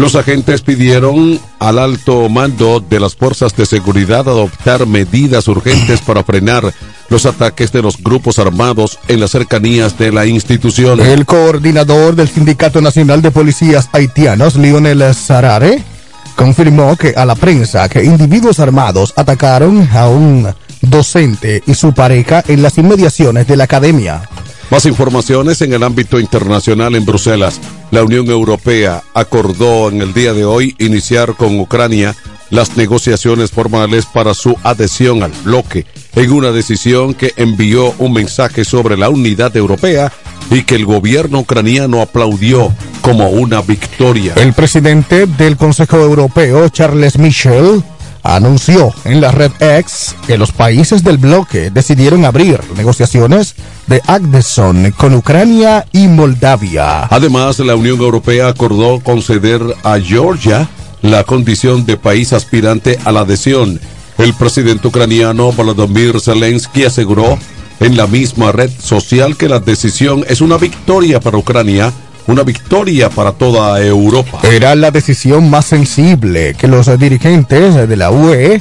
Los 0.00 0.14
agentes 0.14 0.62
pidieron 0.62 1.38
al 1.58 1.78
alto 1.78 2.30
mando 2.30 2.80
de 2.80 2.98
las 2.98 3.14
fuerzas 3.14 3.54
de 3.54 3.66
seguridad 3.66 4.20
adoptar 4.20 4.86
medidas 4.86 5.46
urgentes 5.46 6.00
para 6.00 6.24
frenar 6.24 6.72
los 7.10 7.26
ataques 7.26 7.70
de 7.70 7.82
los 7.82 8.02
grupos 8.02 8.38
armados 8.38 8.98
en 9.08 9.20
las 9.20 9.32
cercanías 9.32 9.98
de 9.98 10.10
la 10.10 10.24
institución. 10.24 11.00
El 11.00 11.26
coordinador 11.26 12.16
del 12.16 12.30
Sindicato 12.30 12.80
Nacional 12.80 13.20
de 13.20 13.30
Policías 13.30 13.90
Haitianos, 13.92 14.56
Lionel 14.56 15.14
Sarare, 15.14 15.82
confirmó 16.34 16.96
que 16.96 17.12
a 17.14 17.26
la 17.26 17.34
prensa 17.34 17.86
que 17.90 18.02
individuos 18.02 18.58
armados 18.58 19.12
atacaron 19.16 19.86
a 19.92 20.08
un 20.08 20.48
docente 20.80 21.62
y 21.66 21.74
su 21.74 21.92
pareja 21.92 22.42
en 22.48 22.62
las 22.62 22.78
inmediaciones 22.78 23.46
de 23.46 23.56
la 23.58 23.64
academia. 23.64 24.22
Más 24.70 24.86
informaciones 24.86 25.60
en 25.60 25.74
el 25.74 25.82
ámbito 25.82 26.18
internacional 26.18 26.94
en 26.94 27.04
Bruselas. 27.04 27.60
La 27.90 28.04
Unión 28.04 28.30
Europea 28.30 29.02
acordó 29.14 29.88
en 29.88 30.00
el 30.00 30.14
día 30.14 30.32
de 30.32 30.44
hoy 30.44 30.76
iniciar 30.78 31.34
con 31.34 31.58
Ucrania 31.58 32.14
las 32.50 32.76
negociaciones 32.76 33.50
formales 33.50 34.06
para 34.06 34.32
su 34.34 34.56
adhesión 34.62 35.24
al 35.24 35.32
bloque, 35.44 35.86
en 36.14 36.30
una 36.30 36.52
decisión 36.52 37.14
que 37.14 37.32
envió 37.36 37.92
un 37.98 38.12
mensaje 38.12 38.64
sobre 38.64 38.96
la 38.96 39.08
unidad 39.08 39.56
europea 39.56 40.12
y 40.50 40.62
que 40.62 40.76
el 40.76 40.86
gobierno 40.86 41.40
ucraniano 41.40 42.00
aplaudió 42.00 42.72
como 43.00 43.28
una 43.30 43.60
victoria. 43.60 44.34
El 44.36 44.52
presidente 44.52 45.26
del 45.26 45.56
Consejo 45.56 45.98
Europeo, 45.98 46.68
Charles 46.68 47.18
Michel, 47.18 47.82
anunció 48.22 48.92
en 49.04 49.20
la 49.20 49.30
red 49.30 49.52
X 49.60 50.14
que 50.26 50.38
los 50.38 50.52
países 50.52 51.02
del 51.04 51.18
bloque 51.18 51.70
decidieron 51.70 52.24
abrir 52.24 52.60
negociaciones 52.76 53.54
de 53.86 54.02
adhesión 54.06 54.92
con 54.96 55.14
Ucrania 55.14 55.86
y 55.92 56.08
Moldavia. 56.08 57.04
Además, 57.04 57.58
la 57.60 57.76
Unión 57.76 58.00
Europea 58.00 58.48
acordó 58.48 59.00
conceder 59.00 59.60
a 59.82 59.98
Georgia 59.98 60.68
la 61.02 61.24
condición 61.24 61.86
de 61.86 61.96
país 61.96 62.32
aspirante 62.32 62.98
a 63.04 63.12
la 63.12 63.20
adhesión. 63.20 63.80
El 64.18 64.34
presidente 64.34 64.88
ucraniano 64.88 65.52
Volodymyr 65.52 66.20
Zelensky 66.20 66.84
aseguró 66.84 67.38
en 67.80 67.96
la 67.96 68.06
misma 68.06 68.52
red 68.52 68.70
social 68.78 69.36
que 69.36 69.48
la 69.48 69.58
decisión 69.58 70.24
es 70.28 70.42
una 70.42 70.58
victoria 70.58 71.20
para 71.20 71.38
Ucrania 71.38 71.92
una 72.26 72.42
victoria 72.42 73.10
para 73.10 73.32
toda 73.32 73.80
Europa. 73.84 74.40
Era 74.42 74.74
la 74.74 74.90
decisión 74.90 75.50
más 75.50 75.66
sensible 75.66 76.54
que 76.54 76.68
los 76.68 76.98
dirigentes 76.98 77.88
de 77.88 77.96
la 77.96 78.10
UE 78.10 78.60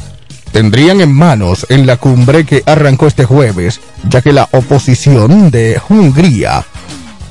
tendrían 0.51 1.01
en 1.01 1.13
manos 1.13 1.65
en 1.69 1.85
la 1.85 1.97
cumbre 1.97 2.45
que 2.45 2.63
arrancó 2.65 3.07
este 3.07 3.25
jueves, 3.25 3.79
ya 4.09 4.21
que 4.21 4.33
la 4.33 4.47
oposición 4.51 5.51
de 5.51 5.79
Hungría 5.89 6.65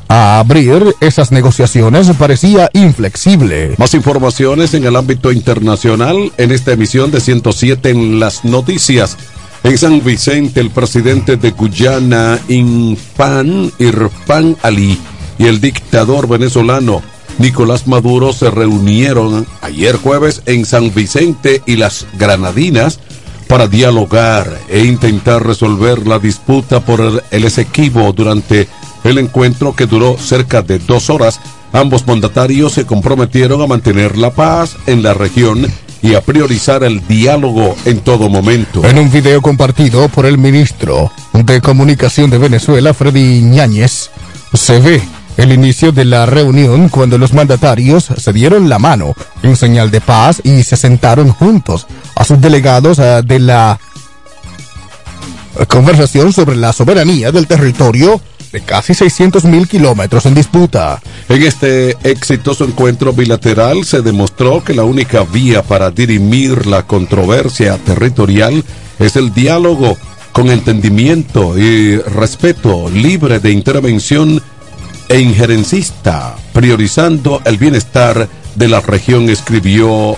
a 0.08 0.38
abrir 0.38 0.94
esas 1.00 1.32
negociaciones 1.32 2.10
parecía 2.18 2.70
inflexible. 2.72 3.74
Más 3.76 3.94
informaciones 3.94 4.74
en 4.74 4.84
el 4.84 4.96
ámbito 4.96 5.30
internacional 5.30 6.32
en 6.38 6.50
esta 6.50 6.72
emisión 6.72 7.10
de 7.10 7.20
107 7.20 7.90
en 7.90 8.18
las 8.18 8.44
noticias. 8.44 9.16
En 9.64 9.76
San 9.76 10.02
Vicente, 10.02 10.60
el 10.60 10.70
presidente 10.70 11.36
de 11.36 11.50
Guyana, 11.50 12.38
Infan 12.48 13.70
Irfan 13.78 14.56
Ali, 14.62 14.98
y 15.38 15.46
el 15.46 15.60
dictador 15.60 16.28
venezolano 16.28 17.02
Nicolás 17.38 17.86
Maduro 17.86 18.32
se 18.32 18.50
reunieron 18.50 19.46
ayer 19.62 19.96
jueves 19.96 20.42
en 20.46 20.66
San 20.66 20.92
Vicente 20.92 21.62
y 21.66 21.76
las 21.76 22.06
Granadinas 22.18 22.98
para 23.46 23.68
dialogar 23.68 24.58
e 24.68 24.84
intentar 24.84 25.46
resolver 25.46 26.06
la 26.06 26.18
disputa 26.18 26.80
por 26.80 27.22
el, 27.30 27.44
Esequibo 27.44 28.12
durante 28.12 28.68
el 29.04 29.18
encuentro 29.18 29.74
que 29.74 29.86
duró 29.86 30.16
cerca 30.18 30.62
de 30.62 30.78
dos 30.80 31.10
horas 31.10 31.40
Ambos 31.72 32.06
mandatarios 32.06 32.72
se 32.72 32.86
comprometieron 32.86 33.60
a 33.60 33.66
mantener 33.66 34.16
la 34.16 34.30
paz 34.30 34.76
en 34.86 35.02
la 35.02 35.12
región 35.12 35.66
y 36.00 36.14
a 36.14 36.22
priorizar 36.22 36.82
el 36.82 37.06
diálogo 37.06 37.76
en 37.84 38.00
todo 38.00 38.30
momento. 38.30 38.82
En 38.84 38.98
un 38.98 39.10
video 39.10 39.42
compartido 39.42 40.08
por 40.08 40.24
el 40.24 40.38
ministro 40.38 41.12
de 41.34 41.60
Comunicación 41.60 42.30
de 42.30 42.38
Venezuela, 42.38 42.94
Freddy 42.94 43.42
Ñáñez, 43.42 44.10
se 44.54 44.80
ve 44.80 45.02
el 45.38 45.52
inicio 45.52 45.92
de 45.92 46.04
la 46.04 46.26
reunión 46.26 46.88
cuando 46.88 47.16
los 47.16 47.32
mandatarios 47.32 48.08
se 48.16 48.32
dieron 48.32 48.68
la 48.68 48.78
mano 48.78 49.14
en 49.42 49.56
señal 49.56 49.90
de 49.90 50.00
paz 50.00 50.40
y 50.44 50.64
se 50.64 50.76
sentaron 50.76 51.30
juntos 51.30 51.86
a 52.16 52.24
sus 52.24 52.40
delegados 52.40 52.98
eh, 52.98 53.22
de 53.24 53.38
la 53.38 53.78
conversación 55.68 56.32
sobre 56.32 56.56
la 56.56 56.72
soberanía 56.72 57.30
del 57.30 57.46
territorio 57.46 58.20
de 58.52 58.62
casi 58.62 58.94
600 58.94 59.44
mil 59.44 59.68
kilómetros 59.68 60.26
en 60.26 60.34
disputa. 60.34 61.00
En 61.28 61.42
este 61.42 61.96
exitoso 62.02 62.64
encuentro 62.64 63.12
bilateral 63.12 63.84
se 63.84 64.02
demostró 64.02 64.64
que 64.64 64.74
la 64.74 64.84
única 64.84 65.22
vía 65.22 65.62
para 65.62 65.90
dirimir 65.90 66.66
la 66.66 66.82
controversia 66.82 67.76
territorial 67.78 68.64
es 68.98 69.14
el 69.14 69.32
diálogo 69.32 69.96
con 70.32 70.50
entendimiento 70.50 71.56
y 71.58 71.98
respeto 71.98 72.88
libre 72.90 73.38
de 73.38 73.52
intervención 73.52 74.42
e 75.08 75.20
injerencista, 75.20 76.36
priorizando 76.52 77.40
el 77.44 77.56
bienestar 77.56 78.28
de 78.54 78.68
la 78.68 78.80
región, 78.80 79.28
escribió 79.28 80.16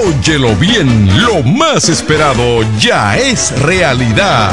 Óyelo 0.00 0.54
bien, 0.54 1.24
lo 1.24 1.42
más 1.42 1.88
esperado 1.88 2.62
ya 2.78 3.18
es 3.18 3.60
realidad. 3.60 4.52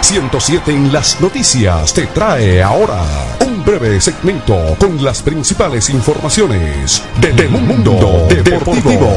107 0.00 0.70
en 0.70 0.92
las 0.92 1.20
noticias 1.20 1.92
te 1.92 2.06
trae 2.06 2.62
ahora 2.62 3.02
un 3.44 3.64
breve 3.64 4.00
segmento 4.00 4.76
con 4.78 5.02
las 5.02 5.22
principales 5.22 5.90
informaciones 5.90 7.02
del 7.20 7.48
mundo 7.50 8.26
deportivo. 8.28 9.10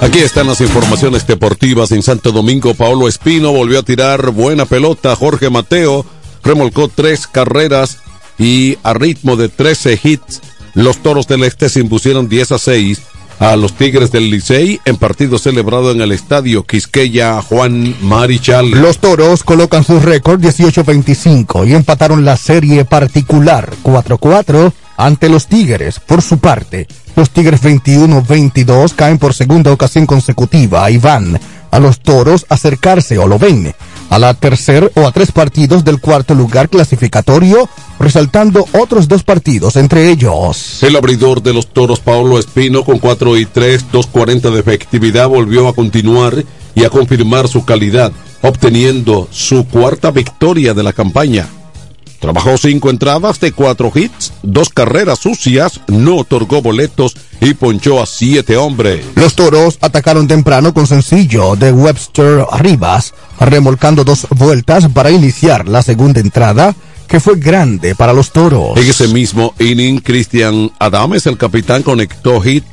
Aquí 0.00 0.18
están 0.20 0.46
las 0.46 0.60
informaciones 0.60 1.26
deportivas 1.26 1.90
en 1.92 2.02
Santo 2.02 2.32
Domingo. 2.32 2.74
Paulo 2.74 3.08
Espino 3.08 3.52
volvió 3.52 3.80
a 3.80 3.82
tirar 3.82 4.30
buena 4.30 4.66
pelota. 4.66 5.16
Jorge 5.16 5.50
Mateo 5.50 6.06
remolcó 6.42 6.88
tres 6.88 7.26
carreras 7.26 7.98
y 8.38 8.78
a 8.82 8.92
ritmo 8.94 9.36
de 9.36 9.48
13 9.48 9.98
hits, 10.02 10.42
los 10.74 10.98
toros 10.98 11.26
del 11.26 11.44
este 11.44 11.68
se 11.68 11.80
impusieron 11.80 12.28
10 12.28 12.52
a 12.52 12.58
6 12.58 13.02
a 13.38 13.56
los 13.56 13.74
Tigres 13.74 14.12
del 14.12 14.30
Licey 14.30 14.80
en 14.84 14.96
partido 14.96 15.38
celebrado 15.38 15.90
en 15.90 16.00
el 16.00 16.12
estadio 16.12 16.64
Quisqueya 16.64 17.42
Juan 17.42 17.94
Marichal. 18.02 18.70
Los 18.70 18.98
toros 18.98 19.44
colocan 19.44 19.84
su 19.84 20.00
récord 20.00 20.40
18-25 20.40 21.68
y 21.68 21.74
empataron 21.74 22.24
la 22.24 22.36
serie 22.36 22.84
particular 22.84 23.70
4-4 23.82 24.72
ante 24.96 25.28
los 25.28 25.46
Tigres. 25.46 26.00
Por 26.00 26.22
su 26.22 26.38
parte, 26.38 26.86
los 27.14 27.30
Tigres 27.30 27.62
21-22 27.62 28.94
caen 28.94 29.18
por 29.18 29.34
segunda 29.34 29.72
ocasión 29.72 30.06
consecutiva 30.06 30.90
y 30.90 30.98
van 30.98 31.38
a 31.70 31.78
los 31.78 32.00
toros 32.00 32.46
acercarse 32.48 33.18
o 33.18 33.26
lo 33.26 33.38
ven 33.38 33.74
a 34.10 34.18
la 34.18 34.34
tercer 34.34 34.90
o 34.94 35.06
a 35.06 35.12
tres 35.12 35.32
partidos 35.32 35.84
del 35.84 36.00
cuarto 36.00 36.34
lugar 36.34 36.68
clasificatorio, 36.68 37.68
resaltando 37.98 38.66
otros 38.72 39.08
dos 39.08 39.22
partidos 39.22 39.76
entre 39.76 40.10
ellos. 40.10 40.82
El 40.82 40.96
abridor 40.96 41.42
de 41.42 41.52
los 41.52 41.68
toros, 41.68 42.00
Paulo 42.00 42.38
Espino, 42.38 42.84
con 42.84 42.98
4 42.98 43.36
y 43.36 43.46
3, 43.46 43.86
2.40 43.92 44.50
de 44.50 44.60
efectividad, 44.60 45.28
volvió 45.28 45.68
a 45.68 45.74
continuar 45.74 46.44
y 46.74 46.84
a 46.84 46.90
confirmar 46.90 47.48
su 47.48 47.64
calidad, 47.64 48.12
obteniendo 48.42 49.28
su 49.30 49.66
cuarta 49.66 50.10
victoria 50.10 50.74
de 50.74 50.82
la 50.82 50.92
campaña. 50.92 51.48
Trabajó 52.20 52.56
cinco 52.56 52.90
entradas 52.90 53.40
de 53.40 53.52
cuatro 53.52 53.92
hits, 53.94 54.32
dos 54.42 54.70
carreras 54.70 55.18
sucias, 55.18 55.80
no 55.88 56.16
otorgó 56.16 56.62
boletos 56.62 57.16
y 57.40 57.54
ponchó 57.54 58.02
a 58.02 58.06
siete 58.06 58.56
hombres. 58.56 59.04
Los 59.14 59.34
toros 59.34 59.78
atacaron 59.80 60.26
temprano 60.26 60.72
con 60.72 60.86
sencillo 60.86 61.56
de 61.56 61.72
Webster 61.72 62.44
Rivas, 62.58 63.14
remolcando 63.38 64.04
dos 64.04 64.26
vueltas 64.30 64.88
para 64.88 65.10
iniciar 65.10 65.68
la 65.68 65.82
segunda 65.82 66.20
entrada, 66.20 66.74
que 67.06 67.20
fue 67.20 67.36
grande 67.38 67.94
para 67.94 68.12
los 68.12 68.32
toros. 68.32 68.76
En 68.76 68.88
ese 68.88 69.08
mismo 69.08 69.54
inning, 69.58 70.00
Cristian 70.00 70.72
Adames, 70.78 71.26
el 71.26 71.36
capitán, 71.36 71.82
conectó 71.82 72.40
hit. 72.40 72.64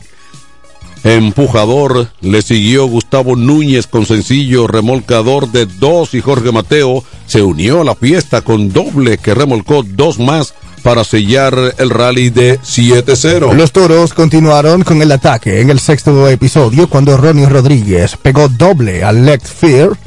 Empujador 1.03 2.07
le 2.21 2.41
siguió 2.41 2.85
Gustavo 2.87 3.35
Núñez 3.35 3.87
con 3.87 4.05
sencillo 4.05 4.67
remolcador 4.67 5.51
de 5.51 5.65
dos 5.65 6.13
y 6.13 6.21
Jorge 6.21 6.51
Mateo 6.51 7.03
se 7.27 7.41
unió 7.41 7.81
a 7.81 7.83
la 7.83 7.95
fiesta 7.95 8.41
con 8.41 8.71
doble 8.71 9.17
que 9.17 9.33
remolcó 9.33 9.83
dos 9.83 10.17
más 10.19 10.53
para 10.81 11.03
sellar 11.03 11.75
el 11.77 11.89
rally 11.89 12.29
de 12.29 12.59
7-0. 12.59 13.53
Los 13.53 13.71
toros 13.71 14.13
continuaron 14.13 14.83
con 14.83 15.01
el 15.01 15.11
ataque 15.11 15.61
en 15.61 15.69
el 15.69 15.79
sexto 15.79 16.27
episodio 16.29 16.87
cuando 16.87 17.17
Ronnie 17.17 17.47
Rodríguez 17.47 18.17
pegó 18.21 18.47
doble 18.49 19.03
al 19.03 19.25
left 19.25 19.47
field 19.47 19.97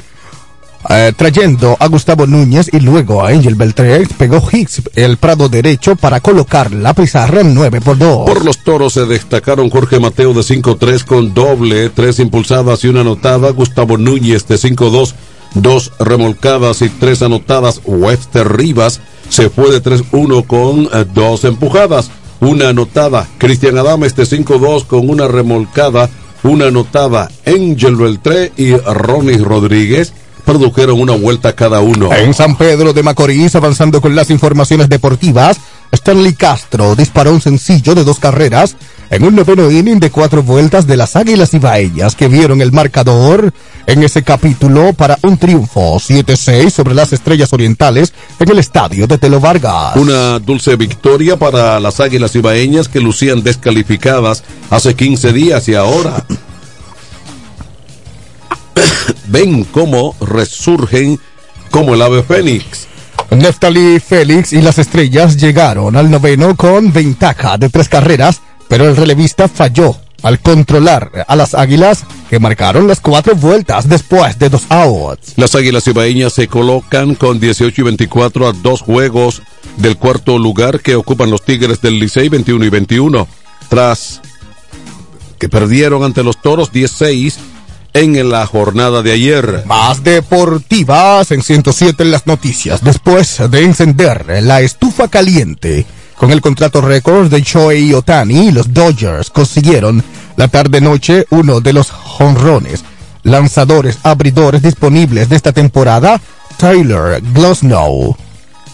eh, 0.89 1.11
trayendo 1.15 1.75
a 1.79 1.87
Gustavo 1.87 2.25
Núñez 2.27 2.69
y 2.71 2.79
luego 2.79 3.23
a 3.23 3.29
Angel 3.29 3.55
Beltré, 3.55 4.07
pegó 4.17 4.41
Hicks 4.51 4.83
el 4.95 5.17
prado 5.17 5.49
derecho 5.49 5.95
para 5.95 6.19
colocar 6.19 6.71
la 6.71 6.93
pizarra 6.93 7.41
en 7.41 7.53
9 7.53 7.81
por 7.81 7.97
2. 7.97 8.25
Por 8.25 8.45
los 8.45 8.59
toros 8.59 8.93
se 8.93 9.05
destacaron 9.05 9.69
Jorge 9.69 9.99
Mateo 9.99 10.33
de 10.33 10.41
5-3 10.41 11.03
con 11.03 11.33
doble, 11.33 11.89
tres 11.89 12.19
impulsadas 12.19 12.83
y 12.83 12.87
una 12.87 13.01
anotada, 13.01 13.49
Gustavo 13.51 13.97
Núñez 13.97 14.47
de 14.47 14.55
5-2, 14.55 15.13
dos 15.55 15.91
remolcadas 15.99 16.81
y 16.81 16.89
tres 16.89 17.21
anotadas, 17.21 17.81
Webster 17.85 18.55
Rivas 18.55 19.01
se 19.29 19.49
fue 19.49 19.71
de 19.71 19.83
3-1 19.83 20.45
con 20.45 20.85
eh, 20.85 21.05
dos 21.13 21.43
empujadas, 21.43 22.11
una 22.39 22.69
anotada, 22.69 23.27
Cristian 23.37 23.77
Adames 23.77 24.15
de 24.15 24.23
5-2 24.23 24.85
con 24.85 25.09
una 25.09 25.27
remolcada, 25.27 26.09
una 26.43 26.67
anotada, 26.67 27.29
Angel 27.45 27.95
Beltré 27.95 28.53
y 28.55 28.75
Ronnie 28.75 29.37
Rodríguez 29.37 30.13
produjeron 30.47 31.01
una 31.01 31.11
vuelta 31.11 31.53
cada 31.53 31.81
uno. 31.81 32.11
En 32.13 32.33
San 32.33 32.55
Pedro 32.55 32.93
de 32.93 33.03
Macorís, 33.03 33.53
avanzando 33.55 33.99
con 33.99 34.15
las 34.15 34.29
informaciones 34.29 34.87
deportivas, 34.87 35.57
Stanley 35.91 36.35
Castro 36.35 36.95
disparó 36.95 37.33
un 37.33 37.41
sencillo 37.41 37.93
de 37.93 38.05
dos 38.05 38.17
carreras 38.17 38.77
en 39.09 39.25
un 39.25 39.35
noveno 39.35 39.69
inning 39.69 39.99
de 39.99 40.09
cuatro 40.09 40.43
vueltas 40.43 40.87
de 40.87 40.95
las 40.95 41.17
Águilas 41.17 41.53
Ibaeñas 41.53 42.15
que 42.15 42.29
vieron 42.29 42.61
el 42.61 42.71
marcador 42.71 43.53
en 43.87 44.03
ese 44.03 44.23
capítulo 44.23 44.93
para 44.93 45.19
un 45.21 45.37
triunfo 45.37 45.97
7-6 45.97 46.69
sobre 46.69 46.95
las 46.95 47.11
Estrellas 47.11 47.51
Orientales 47.51 48.13
en 48.39 48.49
el 48.49 48.59
estadio 48.59 49.05
de 49.05 49.17
Telo 49.17 49.41
Vargas. 49.41 49.97
Una 49.97 50.39
dulce 50.39 50.77
victoria 50.77 51.35
para 51.35 51.77
las 51.81 51.99
Águilas 51.99 52.33
Ibaeñas 52.35 52.87
que 52.87 53.01
lucían 53.01 53.43
descalificadas 53.43 54.45
hace 54.69 54.95
15 54.95 55.33
días 55.33 55.67
y 55.67 55.75
ahora 55.75 56.23
ven 59.27 59.63
cómo 59.65 60.15
resurgen 60.19 61.19
como 61.71 61.93
el 61.93 62.01
ave 62.01 62.23
fénix. 62.23 62.87
Neftali 63.31 63.99
Félix 63.99 64.53
y 64.53 64.61
las 64.61 64.79
estrellas 64.79 65.37
llegaron 65.37 65.97
al 65.97 66.09
noveno 66.09 66.55
con 66.55 66.93
ventaja 66.93 67.57
de 67.57 67.69
tres 67.69 67.89
carreras, 67.89 68.41
pero 68.67 68.87
el 68.87 68.95
relevista 68.95 69.47
falló 69.47 69.97
al 70.23 70.39
controlar 70.39 71.25
a 71.27 71.35
las 71.35 71.53
águilas 71.53 72.05
que 72.29 72.39
marcaron 72.39 72.87
las 72.87 73.01
cuatro 73.01 73.35
vueltas 73.35 73.87
después 73.87 74.39
de 74.39 74.49
dos 74.49 74.63
outs. 74.69 75.33
Las 75.35 75.55
águilas 75.55 75.87
ibaeñas 75.87 76.33
se 76.33 76.47
colocan 76.47 77.15
con 77.15 77.39
18 77.39 77.81
y 77.81 77.83
24 77.83 78.47
a 78.47 78.53
dos 78.53 78.81
juegos 78.81 79.41
del 79.77 79.97
cuarto 79.97 80.39
lugar 80.39 80.79
que 80.79 80.95
ocupan 80.95 81.29
los 81.29 81.43
Tigres 81.43 81.81
del 81.81 81.99
Licey 81.99 82.29
21 82.29 82.65
y 82.65 82.69
21. 82.69 83.27
Tras 83.69 84.21
que 85.37 85.49
perdieron 85.49 86.03
ante 86.03 86.23
los 86.23 86.41
Toros 86.41 86.71
16 86.71 87.37
en 87.93 88.29
la 88.29 88.45
jornada 88.45 89.01
de 89.01 89.11
ayer. 89.11 89.63
Más 89.65 90.03
deportivas 90.03 91.31
en 91.31 91.41
107 91.41 92.03
en 92.03 92.11
las 92.11 92.27
noticias. 92.27 92.83
Después 92.83 93.41
de 93.49 93.63
encender 93.63 94.43
la 94.43 94.61
estufa 94.61 95.07
caliente 95.07 95.85
con 96.15 96.31
el 96.31 96.41
contrato 96.41 96.81
récord 96.81 97.29
de 97.29 97.41
Shohei 97.41 97.93
Otani, 97.93 98.51
los 98.51 98.73
Dodgers 98.73 99.29
consiguieron 99.29 100.03
la 100.35 100.47
tarde-noche 100.47 101.25
uno 101.31 101.61
de 101.61 101.73
los 101.73 101.89
jonrones, 101.89 102.83
lanzadores 103.23 103.99
abridores 104.03 104.61
disponibles 104.61 105.29
de 105.29 105.35
esta 105.35 105.51
temporada, 105.51 106.21
Tyler 106.57 107.21
Glasnow. 107.33 108.15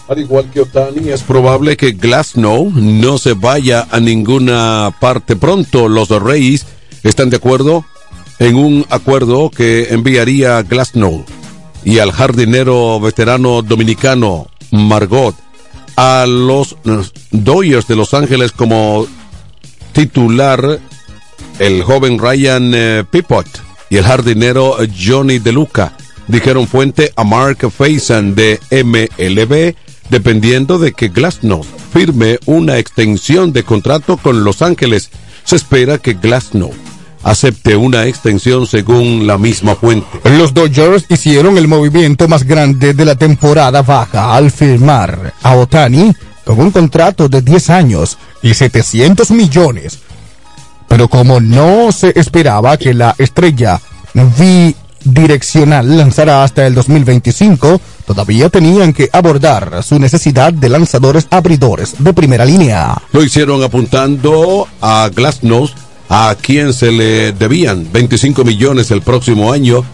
Al 0.06 0.18
igual 0.18 0.50
que 0.50 0.60
Otani, 0.60 1.08
es 1.08 1.22
probable 1.22 1.76
que 1.76 1.92
Glasnow 1.92 2.70
no 2.74 3.16
se 3.16 3.32
vaya 3.32 3.86
a 3.90 4.00
ninguna 4.00 4.94
parte 5.00 5.34
pronto. 5.34 5.88
Los 5.88 6.10
Reyes 6.10 6.66
están 7.02 7.30
de 7.30 7.36
acuerdo 7.36 7.84
en 8.38 8.56
un 8.56 8.86
acuerdo 8.90 9.50
que 9.50 9.88
enviaría 9.90 10.58
a 10.58 10.62
Glasnow 10.62 11.24
y 11.84 11.98
al 11.98 12.12
jardinero 12.12 12.98
veterano 13.00 13.62
dominicano 13.62 14.48
Margot 14.70 15.34
a 15.96 16.26
los 16.26 16.76
Dodgers 17.30 17.86
de 17.86 17.96
Los 17.96 18.14
Ángeles 18.14 18.52
como 18.52 19.06
titular 19.92 20.80
el 21.58 21.82
joven 21.82 22.18
Ryan 22.18 22.72
eh, 22.74 23.04
Pipot 23.08 23.46
y 23.90 23.96
el 23.96 24.04
jardinero 24.04 24.76
Johnny 24.98 25.38
DeLuca, 25.38 25.96
dijeron 26.26 26.66
fuente 26.66 27.12
a 27.16 27.22
Mark 27.22 27.70
Faison 27.70 28.34
de 28.34 28.58
MLB, 28.70 29.76
dependiendo 30.10 30.78
de 30.78 30.92
que 30.92 31.08
Glasnow 31.08 31.62
firme 31.92 32.38
una 32.46 32.78
extensión 32.78 33.52
de 33.52 33.62
contrato 33.62 34.16
con 34.16 34.42
Los 34.42 34.62
Ángeles. 34.62 35.10
Se 35.44 35.56
espera 35.56 35.98
que 35.98 36.14
Glasnow 36.14 36.72
acepte 37.24 37.74
una 37.74 38.06
extensión 38.06 38.66
según 38.66 39.26
la 39.26 39.38
misma 39.38 39.74
fuente. 39.74 40.06
Los 40.30 40.54
Dodgers 40.54 41.06
hicieron 41.08 41.58
el 41.58 41.66
movimiento 41.66 42.28
más 42.28 42.44
grande 42.44 42.94
de 42.94 43.04
la 43.04 43.16
temporada 43.16 43.82
baja 43.82 44.36
al 44.36 44.50
firmar 44.50 45.32
a 45.42 45.56
Otani 45.56 46.14
con 46.44 46.60
un 46.60 46.70
contrato 46.70 47.28
de 47.28 47.40
10 47.42 47.70
años 47.70 48.18
y 48.42 48.54
700 48.54 49.30
millones. 49.30 50.00
Pero 50.86 51.08
como 51.08 51.40
no 51.40 51.90
se 51.90 52.12
esperaba 52.18 52.76
que 52.76 52.92
la 52.92 53.14
estrella 53.18 53.80
bidireccional 54.14 55.96
lanzara 55.96 56.44
hasta 56.44 56.66
el 56.66 56.74
2025, 56.74 57.80
todavía 58.06 58.50
tenían 58.50 58.92
que 58.92 59.08
abordar 59.10 59.82
su 59.82 59.98
necesidad 59.98 60.52
de 60.52 60.68
lanzadores 60.68 61.26
abridores 61.30 61.94
de 61.98 62.12
primera 62.12 62.44
línea. 62.44 63.02
Lo 63.12 63.24
hicieron 63.24 63.62
apuntando 63.62 64.68
a 64.82 65.10
Glasnow 65.12 65.68
a 66.08 66.36
quien 66.40 66.72
se 66.72 66.92
le 66.92 67.32
debían 67.32 67.90
25 67.92 68.44
millones 68.44 68.90
el 68.90 69.02
próximo 69.02 69.52
año 69.52 69.84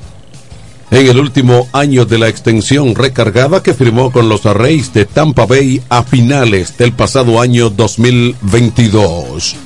en 0.90 1.06
el 1.06 1.18
último 1.18 1.68
año 1.72 2.04
de 2.04 2.18
la 2.18 2.28
extensión 2.28 2.94
recargada 2.94 3.62
que 3.62 3.74
firmó 3.74 4.10
con 4.10 4.28
los 4.28 4.42
Rays 4.44 4.92
de 4.92 5.04
Tampa 5.04 5.46
Bay 5.46 5.80
a 5.88 6.02
finales 6.02 6.76
del 6.76 6.92
pasado 6.92 7.40
año 7.40 7.70
2022. 7.70 9.56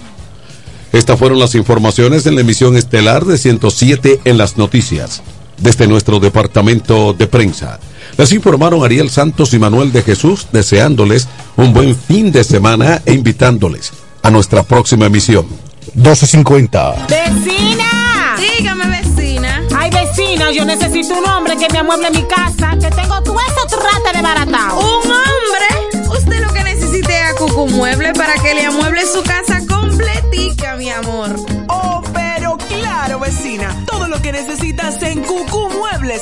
Estas 0.93 1.19
fueron 1.19 1.39
las 1.39 1.55
informaciones 1.55 2.27
en 2.27 2.35
la 2.35 2.43
emisión 2.43 2.77
estelar 2.77 3.25
de 3.25 3.39
107 3.39 4.21
en 4.25 4.39
las 4.39 4.59
noticias, 4.59 5.23
desde 5.59 5.89
nuestro 5.89 6.21
departamento 6.21 7.15
de 7.15 7.27
prensa. 7.27 7.81
Les 8.17 8.31
informaron 8.33 8.85
Ariel 8.85 9.11
Santos 9.11 9.55
y 9.55 9.59
Manuel 9.59 9.93
de 9.93 10.03
Jesús, 10.03 10.47
deseándoles 10.53 11.27
un 11.57 11.73
buen 11.73 11.97
fin 11.97 12.31
de 12.31 12.45
semana 12.45 13.03
e 13.07 13.15
invitándoles 13.15 13.93
a 14.23 14.31
nuestra 14.31 14.63
próxima 14.63 15.07
emisión. 15.07 15.64
1250. 15.95 17.07
¡Vecina! 17.09 18.37
Dígame, 18.39 18.87
vecina. 18.87 19.63
Ay, 19.77 19.91
vecina, 19.91 20.51
yo 20.51 20.65
necesito 20.65 21.15
un 21.19 21.27
hombre 21.29 21.57
que 21.57 21.69
me 21.73 21.79
amueble 21.79 22.11
mi 22.11 22.25
casa, 22.25 22.77
que 22.81 22.91
tengo 22.91 23.23
todo 23.23 23.39
eso 23.41 23.67
trate 23.79 24.17
de 24.17 24.23
barata. 24.23 24.75
¿Un 24.75 25.11
hombre? 25.11 26.09
Usted 26.09 26.41
lo 26.41 26.53
que 26.53 26.65
necesite 26.65 27.21
es 27.21 27.31
a 27.31 27.35
Cucumueble 27.37 28.13
para 28.15 28.35
que 28.35 28.55
le 28.55 28.67
amueble 28.67 29.03
su 29.07 29.23
casa 29.23 29.61
completica, 29.67 30.77
mi 30.77 30.91
amor. 30.91 31.35
Oh, 31.69 32.03
pero 32.13 32.57
claro, 32.69 33.21
vecina. 33.21 33.85
Todo 33.87 34.09
lo 34.09 34.21
que 34.21 34.33
necesitas 34.33 35.03
en 35.03 35.23
Cucumueble 35.23 35.74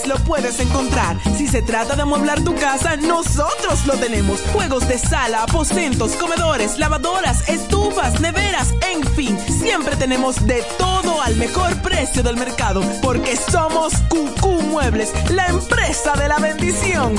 lo 0.07 0.17
puedes 0.17 0.59
encontrar. 0.59 1.19
Si 1.37 1.47
se 1.47 1.61
trata 1.61 1.95
de 1.95 2.03
amueblar 2.03 2.43
tu 2.43 2.55
casa, 2.55 2.97
nosotros 2.97 3.87
lo 3.87 3.95
tenemos. 3.95 4.41
Juegos 4.53 4.89
de 4.89 4.99
sala, 4.99 5.43
aposentos, 5.43 6.13
comedores, 6.13 6.79
lavadoras, 6.79 7.47
estufas, 7.49 8.19
neveras, 8.21 8.69
en 8.91 9.07
fin. 9.15 9.39
Siempre 9.61 9.97
tenemos 9.97 10.47
de 10.47 10.65
todo 10.79 11.21
al 11.21 11.37
mejor 11.37 11.77
precio 11.83 12.23
del 12.23 12.37
mercado. 12.37 12.83
Porque 13.03 13.37
somos 13.37 13.93
QQ 14.09 14.63
Muebles, 14.71 15.13
la 15.31 15.47
empresa 15.49 16.15
de 16.15 16.29
la 16.29 16.39
bendición. 16.39 17.15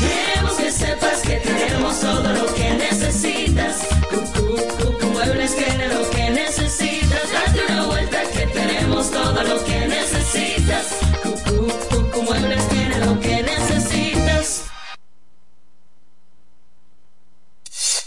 Queremos 0.00 0.52
que 0.58 0.70
sepas 0.72 1.20
que 1.20 1.36
tenemos 1.36 2.00
todo 2.00 2.32
lo 2.32 2.54
que 2.54 2.70
necesitas. 2.74 3.76
QQ 4.10 5.12
Muebles 5.12 5.56
tiene 5.56 5.88
lo 5.94 6.10
que 6.10 6.30
necesitas. 6.30 7.22
Date 7.32 7.72
una 7.72 7.86
vuelta 7.86 8.18
que 8.32 8.46
tenemos 8.46 9.10
todo 9.12 9.42
lo 9.44 9.64
que 9.64 9.86
necesitas. 9.86 11.05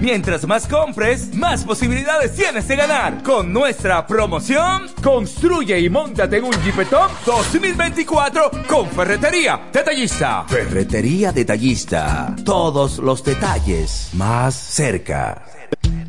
Mientras 0.00 0.46
más 0.46 0.66
compres, 0.66 1.34
más 1.34 1.64
posibilidades 1.64 2.34
tienes 2.34 2.66
de 2.68 2.76
ganar. 2.76 3.22
Con 3.22 3.52
nuestra 3.52 4.06
promoción, 4.06 4.86
construye 5.02 5.78
y 5.80 5.88
montate 5.88 6.38
en 6.38 6.44
un 6.44 6.52
Jeepetop 6.62 7.10
2024 7.24 8.50
con 8.66 8.88
Ferretería 8.88 9.68
Detallista. 9.72 10.44
Ferretería 10.48 11.32
Detallista. 11.32 12.34
Todos 12.44 12.98
los 12.98 13.24
detalles 13.24 14.10
más 14.14 14.54
cerca. 14.54 15.44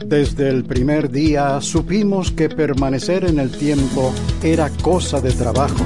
Desde 0.05 0.49
el 0.49 0.65
primer 0.65 1.09
día 1.09 1.61
supimos 1.61 2.31
que 2.31 2.49
permanecer 2.49 3.25
en 3.25 3.39
el 3.39 3.51
tiempo 3.51 4.13
era 4.43 4.69
cosa 4.81 5.21
de 5.21 5.31
trabajo. 5.31 5.85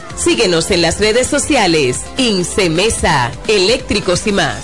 Síguenos 0.15 0.71
en 0.71 0.81
las 0.81 0.99
redes 0.99 1.27
sociales. 1.27 1.99
Incemesa, 2.17 3.31
eléctricos 3.47 4.25
y 4.27 4.31
más. 4.31 4.57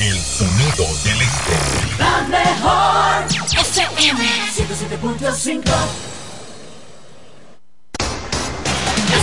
El 0.00 0.18
sonido 0.18 0.86
del 1.04 1.20
este. 1.20 1.52
La 1.98 2.22
mejor 2.28 3.26
FM 3.58 4.24
107.5 4.54 5.62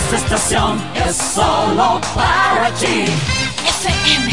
Esta 0.06 0.16
estación 0.16 0.80
es 1.08 1.16
solo 1.16 2.00
para 2.14 2.70
ti 2.74 3.04
FM 3.66 4.30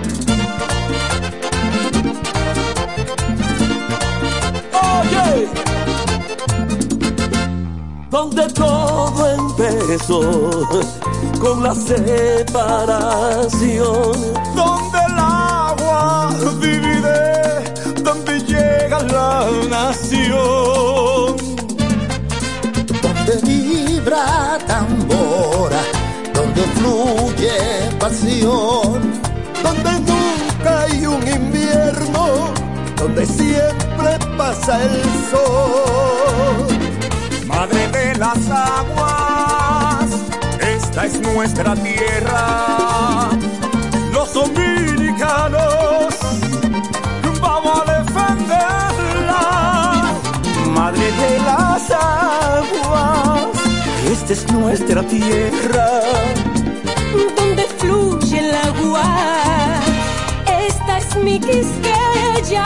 donde 8.11 8.47
todo 8.49 9.25
empezó 9.31 10.21
con 11.39 11.63
la 11.63 11.73
separación, 11.73 12.51
donde 14.53 14.99
el 15.07 15.17
agua 15.17 16.29
divide, 16.59 17.63
donde 18.03 18.41
llega 18.41 19.01
la 19.03 19.47
nación, 19.69 21.37
donde 23.01 23.35
vibra 23.43 24.57
tambora, 24.67 25.81
donde 26.33 26.61
fluye 26.75 27.89
pasión, 27.97 29.21
donde 29.63 29.91
nunca 30.01 30.81
hay 30.81 31.05
un 31.05 31.25
invierno, 31.25 32.51
donde 32.97 33.25
siempre 33.25 34.19
pasa 34.37 34.83
el 34.83 35.01
sol. 35.31 36.70
Madre 37.51 37.87
de 37.89 38.15
las 38.15 38.49
aguas, 38.49 40.09
esta 40.59 41.05
es 41.05 41.19
nuestra 41.21 41.75
tierra. 41.75 43.29
Los 44.13 44.33
dominicanos 44.33 46.15
vamos 47.39 47.81
a 47.81 47.85
defenderla. 47.93 49.43
Madre 50.73 51.11
de 51.11 51.39
las 51.39 51.91
aguas, 51.91 53.41
esta 54.11 54.33
es 54.33 54.51
nuestra 54.51 55.03
tierra. 55.03 56.01
donde 57.37 57.63
fluye 57.77 58.39
el 58.39 58.55
agua. 58.55 59.03
Esta 60.67 60.97
es 60.97 61.15
mi 61.17 61.39
quisqueya. 61.39 62.65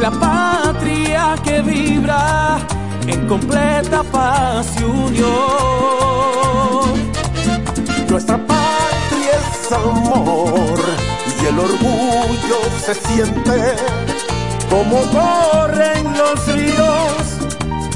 La 0.00 0.12
patria 0.12 1.34
que 1.42 1.60
vibra 1.60 2.58
en 3.06 3.26
completa 3.26 4.04
paz 4.04 4.66
y 4.78 4.84
unión. 4.84 5.28
Nuestra 8.08 8.38
patria 8.46 9.32
es 9.40 9.72
amor 9.72 10.78
y 11.42 11.46
el 11.46 11.58
orgullo 11.58 12.60
se 12.80 12.94
siente 12.94 13.74
como 14.70 15.00
corren 15.10 16.04
los 16.16 16.46
ríos. 16.54 17.22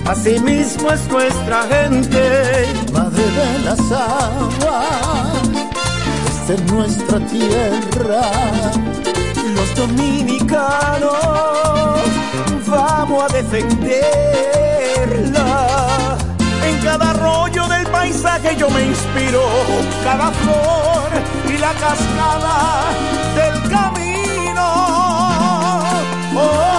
Asimismo 0.05 0.91
es 0.91 1.09
nuestra 1.09 1.63
gente, 1.69 2.67
madre 2.93 3.23
de 3.23 3.59
las 3.61 3.81
aguas, 3.93 5.43
es 6.49 6.73
nuestra 6.73 7.21
tierra. 7.27 8.23
Los 9.55 9.75
dominicanos 9.75 11.13
vamos 12.67 13.25
a 13.25 13.29
defenderla. 13.35 13.99
En 16.65 16.79
cada 16.81 17.11
arroyo 17.11 17.67
del 17.69 17.87
paisaje 17.89 18.57
yo 18.57 18.71
me 18.71 18.85
inspiro, 18.85 19.43
cada 20.05 20.31
flor 20.31 21.11
y 21.49 21.59
la 21.59 21.73
cascada 21.73 22.93
del 23.35 23.63
camino. 23.71 24.69
Oh, 26.37 26.73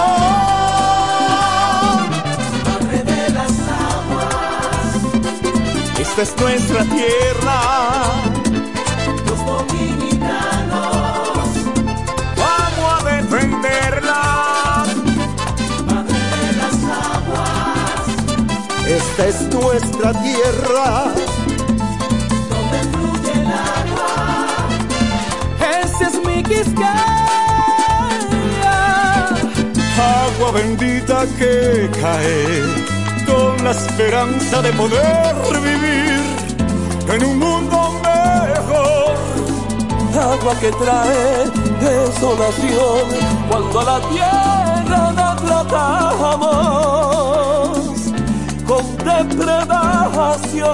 de 2.90 3.30
las 3.30 3.52
aguas 3.86 4.34
esta 6.00 6.22
es 6.22 6.36
nuestra 6.38 6.84
tierra. 6.84 8.33
Es 19.28 19.40
nuestra 19.54 20.12
tierra. 20.12 21.12
Donde 22.50 22.78
fluye 22.92 23.32
el 23.32 23.46
agua 23.46 24.46
Ese 25.82 26.04
es 26.04 26.26
mi 26.26 26.42
Quisqueya. 26.42 26.94
Agua 29.96 30.50
bendita 30.52 31.26
que 31.38 31.88
cae 32.00 32.62
con 33.26 33.64
la 33.64 33.70
esperanza 33.70 34.60
de 34.60 34.72
poder 34.72 35.34
vivir 35.62 36.20
en 37.08 37.24
un 37.24 37.38
mundo 37.38 37.78
mejor. 38.02 39.14
Agua 40.32 40.54
que 40.60 40.70
trae 40.72 41.50
desolación 41.80 43.04
cuando 43.48 43.80
a 43.80 43.84
la 43.84 44.00
tierra 44.08 45.12
la 45.12 45.36
tratamos 45.36 46.84
con 46.86 46.93
depredación. 49.22 50.68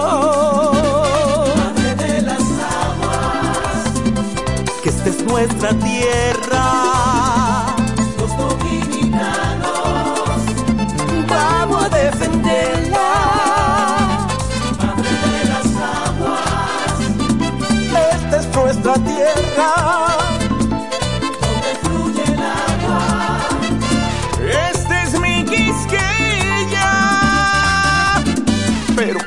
Madre 1.57 1.95
de 1.97 2.22
las 2.22 2.41
aguas 2.88 3.93
Que 4.82 4.88
esta 4.88 5.09
es 5.11 5.22
nuestra 5.24 5.70
tierra. 5.74 6.39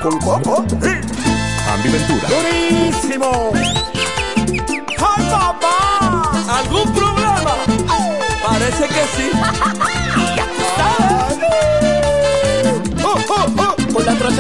Con 0.03 0.19
coco. 0.19 0.59
Andy 0.59 1.89
Ventura. 1.89 2.27
Durísimo. 2.27 3.51
¡Ay, 4.99 5.23
papá! 5.31 6.29
¿Algún 6.49 6.93
problema? 6.93 7.55
Parece 8.45 8.89
que 8.89 9.07
sí. 9.15 9.31
Oh, 13.01 13.17
oh, 13.29 13.47
oh. 13.57 13.75
Con 13.93 14.05
la 14.05 14.11
aguas 14.11 14.35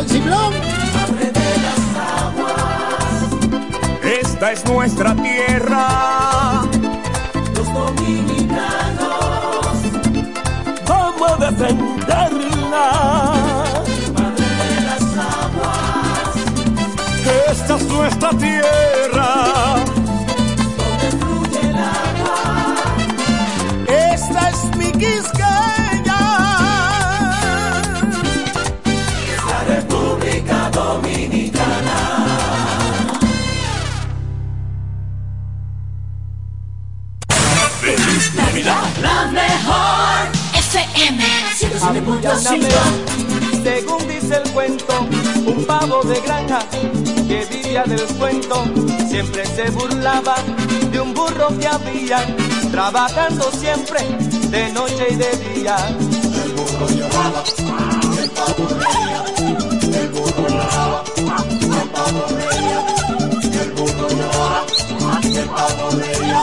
Esta 4.03 4.51
es 4.51 4.65
nuestra 4.65 5.15
tierra. 5.15 6.63
Los 7.55 7.73
dominicanos 7.73 9.77
Vamos 10.85 11.31
a 11.31 11.37
defenderla. 11.37 13.42
nuestra 17.81 18.29
tierra. 18.37 19.83
Donde 20.77 21.09
fluye 21.19 21.61
el 21.69 21.75
agua. 21.75 22.75
Esta 23.87 24.49
es 24.49 24.59
mi 24.77 24.91
quisqueya. 24.91 26.21
Es 29.33 29.41
la 29.49 29.59
República 29.75 30.69
Dominicana. 30.69 31.99
Feliz 37.81 38.25
Navidad. 38.35 38.83
La 39.01 39.25
mejor 39.31 40.29
FM. 40.53 41.23
107.5. 41.57 43.63
Según 43.63 44.07
dice 44.07 44.35
el 44.43 44.49
cuento 44.51 45.01
un 45.45 45.65
pavo 45.65 46.01
de 46.03 46.19
granja 46.21 46.59
que 47.27 47.45
vivía 47.45 47.83
del 47.83 48.05
cuento 48.17 48.63
siempre 49.09 49.45
se 49.45 49.69
burlaba 49.71 50.35
de 50.91 50.99
un 50.99 51.13
burro 51.13 51.47
que 51.59 51.67
había, 51.67 52.25
trabajando 52.71 53.51
siempre 53.51 54.01
de 54.49 54.71
noche 54.73 55.07
y 55.09 55.15
de 55.15 55.31
día. 55.53 55.75
El 56.43 56.51
burro 56.53 56.87
lloraba, 56.89 57.43
el 58.21 58.29
pavo 58.31 58.67
reía, 58.79 59.23
el 59.99 60.09
burro 60.09 60.47
lloraba, 60.47 61.03
el 61.17 61.89
pavo 61.89 62.25
reía, 62.29 62.79
el 63.61 63.71
burro 63.71 64.09
lloraba, 64.09 64.65
el 65.23 65.49
pavo 65.49 65.89
reía, 65.91 66.41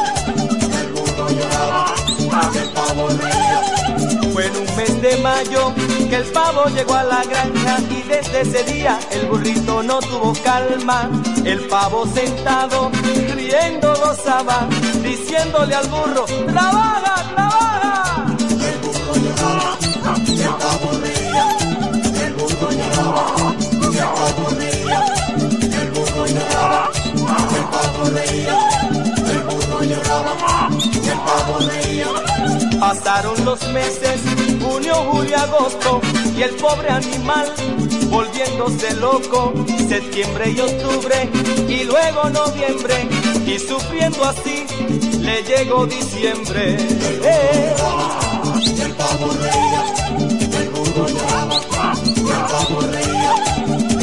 el 0.80 0.92
burro 0.92 1.30
lloraba, 1.30 1.94
el 2.54 2.68
pavo 2.70 3.08
reía. 3.08 3.39
En 4.50 4.68
un 4.68 4.76
mes 4.76 5.02
de 5.02 5.16
mayo 5.18 5.72
que 6.08 6.16
el 6.16 6.24
pavo 6.32 6.64
llegó 6.74 6.94
a 6.94 7.04
la 7.04 7.22
granja 7.22 7.78
y 7.88 8.02
desde 8.02 8.40
ese 8.40 8.64
día 8.64 8.98
el 9.12 9.26
burrito 9.26 9.82
no 9.82 10.00
tuvo 10.00 10.32
calma. 10.42 11.08
El 11.44 11.60
pavo 11.68 12.06
sentado, 12.06 12.90
riendo 13.34 13.94
gozaba, 13.94 14.66
diciéndole 15.02 15.74
al 15.74 15.86
burro, 15.88 16.24
trabaja, 16.46 17.14
trabaja. 17.34 18.26
El 18.38 18.78
burro 18.80 19.14
lloraba, 19.22 19.78
pavo 20.58 20.90
reía, 21.00 21.46
el 22.26 22.32
burro 22.34 22.70
lloraba, 22.72 23.26
pavo 24.16 24.50
reía, 24.58 25.04
el 25.80 25.90
burro 25.92 26.26
lloraba, 26.26 26.90
el 27.56 27.64
pavo 27.72 28.10
reía, 28.10 28.58
el 29.30 29.40
burro 29.42 29.82
lloraba, 29.84 30.68
el 30.70 31.18
pavo 31.20 31.58
reía. 31.60 32.29
Pasaron 32.90 33.44
los 33.44 33.68
meses, 33.68 34.20
junio, 34.60 34.94
julio, 35.12 35.36
agosto, 35.36 36.00
y 36.36 36.42
el 36.42 36.50
pobre 36.56 36.90
animal 36.90 37.46
volviéndose 38.08 38.96
loco, 38.96 39.54
septiembre 39.88 40.50
y 40.50 40.58
octubre, 40.58 41.30
y 41.68 41.84
luego 41.84 42.28
noviembre, 42.30 43.08
y 43.46 43.60
sufriendo 43.60 44.24
así, 44.24 44.66
le 45.20 45.40
llegó 45.44 45.86
diciembre. 45.86 46.78
Eh. 47.22 47.76
El 48.82 48.92
pavo 48.94 49.34
reía, 49.34 50.60
el 50.60 50.68
burro 50.70 51.06
lloraba, 51.06 51.60
el 51.94 52.42
pavo 52.50 52.80
reía, 52.90 53.34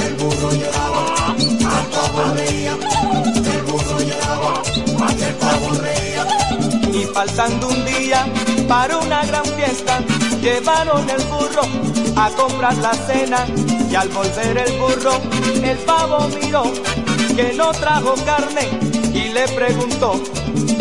el 0.07 0.13
burro 0.13 0.51
lloraba, 0.53 1.35
el 1.37 1.87
pavo 1.91 2.33
reía, 2.35 2.77
el 3.51 3.61
burro 3.63 3.99
lloraba, 3.99 4.61
el 5.27 5.33
pavo 5.35 5.71
reía. 5.81 5.96
Faltando 7.13 7.67
un 7.67 7.85
día 7.85 8.25
para 8.67 8.97
una 8.97 9.25
gran 9.25 9.45
fiesta, 9.45 9.99
llevaron 10.41 11.09
el 11.09 11.23
burro 11.25 11.63
a 12.15 12.29
comprar 12.31 12.75
la 12.77 12.93
cena. 12.93 13.45
Y 13.89 13.95
al 13.95 14.09
volver 14.09 14.57
el 14.57 14.79
burro, 14.79 15.19
el 15.63 15.77
pavo 15.79 16.27
miró 16.29 16.63
que 17.35 17.53
no 17.55 17.71
trajo 17.71 18.15
carne 18.25 18.69
y 19.13 19.29
le 19.29 19.47
preguntó: 19.47 20.21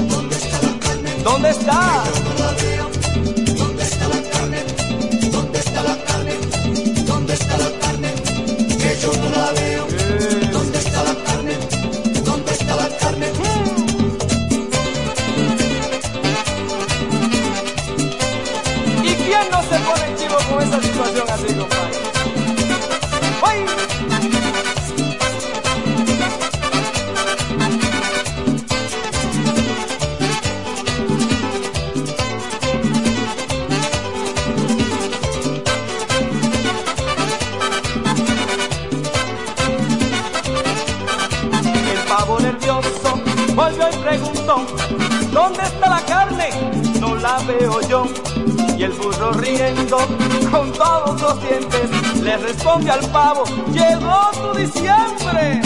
¿Dónde 0.09 0.37
está 0.37 0.63
la 0.63 0.79
carne? 0.81 1.11
¿Dónde 1.23 1.51
está? 1.51 2.05
Con 49.89 50.73
todos 50.73 51.21
los 51.21 51.41
dientes 51.41 52.21
le 52.23 52.37
responde 52.39 52.91
al 52.91 53.01
pavo, 53.11 53.45
llegó 53.73 54.31
tu 54.33 54.59
diciembre. 54.59 55.66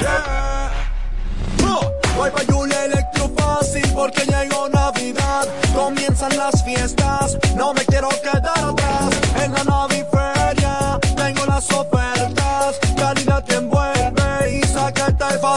yeah. 0.00 0.70
Voy 2.16 2.30
pa' 2.30 2.44
Julia 2.50 2.84
Electro 2.86 3.30
Fácil 3.36 3.86
porque 3.94 4.22
llegó 4.24 4.68
Navidad. 4.70 5.46
Comienzan 5.74 6.34
las 6.36 6.64
fiestas, 6.64 7.36
no 7.54 7.74
me 7.74 7.84
quiero 7.84 8.08
quedar 8.22 8.58
atrás. 8.58 9.10
En 9.44 9.52
la 9.52 9.64
naviferia 9.64 10.98
tengo 11.14 11.44
las 11.46 11.70
ofertas. 11.70 11.95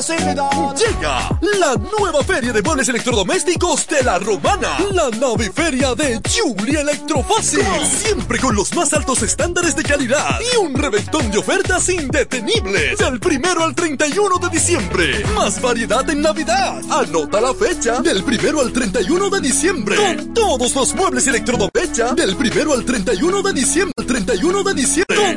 Facilidad. 0.01 0.75
Llega 0.75 1.39
la 1.59 1.75
nueva 1.99 2.23
feria 2.23 2.53
de 2.53 2.61
muebles 2.61 2.87
electrodomésticos 2.87 3.85
de 3.87 4.01
la 4.01 4.17
Romana. 4.17 4.77
La 4.93 5.09
naviferia 5.09 5.93
de 5.93 6.21
Julia 6.23 6.81
Electrofácil. 6.81 7.65
Siempre 7.85 8.39
con 8.39 8.55
los 8.55 8.73
más 8.75 8.93
altos 8.93 9.23
estándares 9.23 9.75
de 9.75 9.83
calidad 9.83 10.39
y 10.39 10.57
un 10.57 10.73
reventón 10.73 11.29
de 11.31 11.39
ofertas 11.39 11.89
indetenibles. 11.89 12.97
Del 12.97 13.19
primero 13.19 13.61
al 13.61 13.75
31 13.75 14.37
de 14.37 14.49
diciembre. 14.49 15.25
Más 15.35 15.61
variedad 15.61 16.09
en 16.09 16.21
Navidad. 16.21 16.81
Anota 16.89 17.41
la 17.41 17.53
fecha. 17.53 17.99
Del 17.99 18.23
primero 18.23 18.61
al 18.61 18.71
31 18.71 19.29
de 19.29 19.41
diciembre. 19.41 19.97
Con 19.97 20.33
todos 20.33 20.75
los 20.75 20.95
muebles 20.95 21.27
electrodomésticos. 21.27 22.15
Del 22.15 22.37
primero 22.37 22.73
al 22.73 22.85
31 22.85 23.41
de 23.41 23.53
diciembre. 23.53 23.93
31 24.05 24.63
de 24.63 24.73
diciembre. 24.73 25.15
Con 25.17 25.35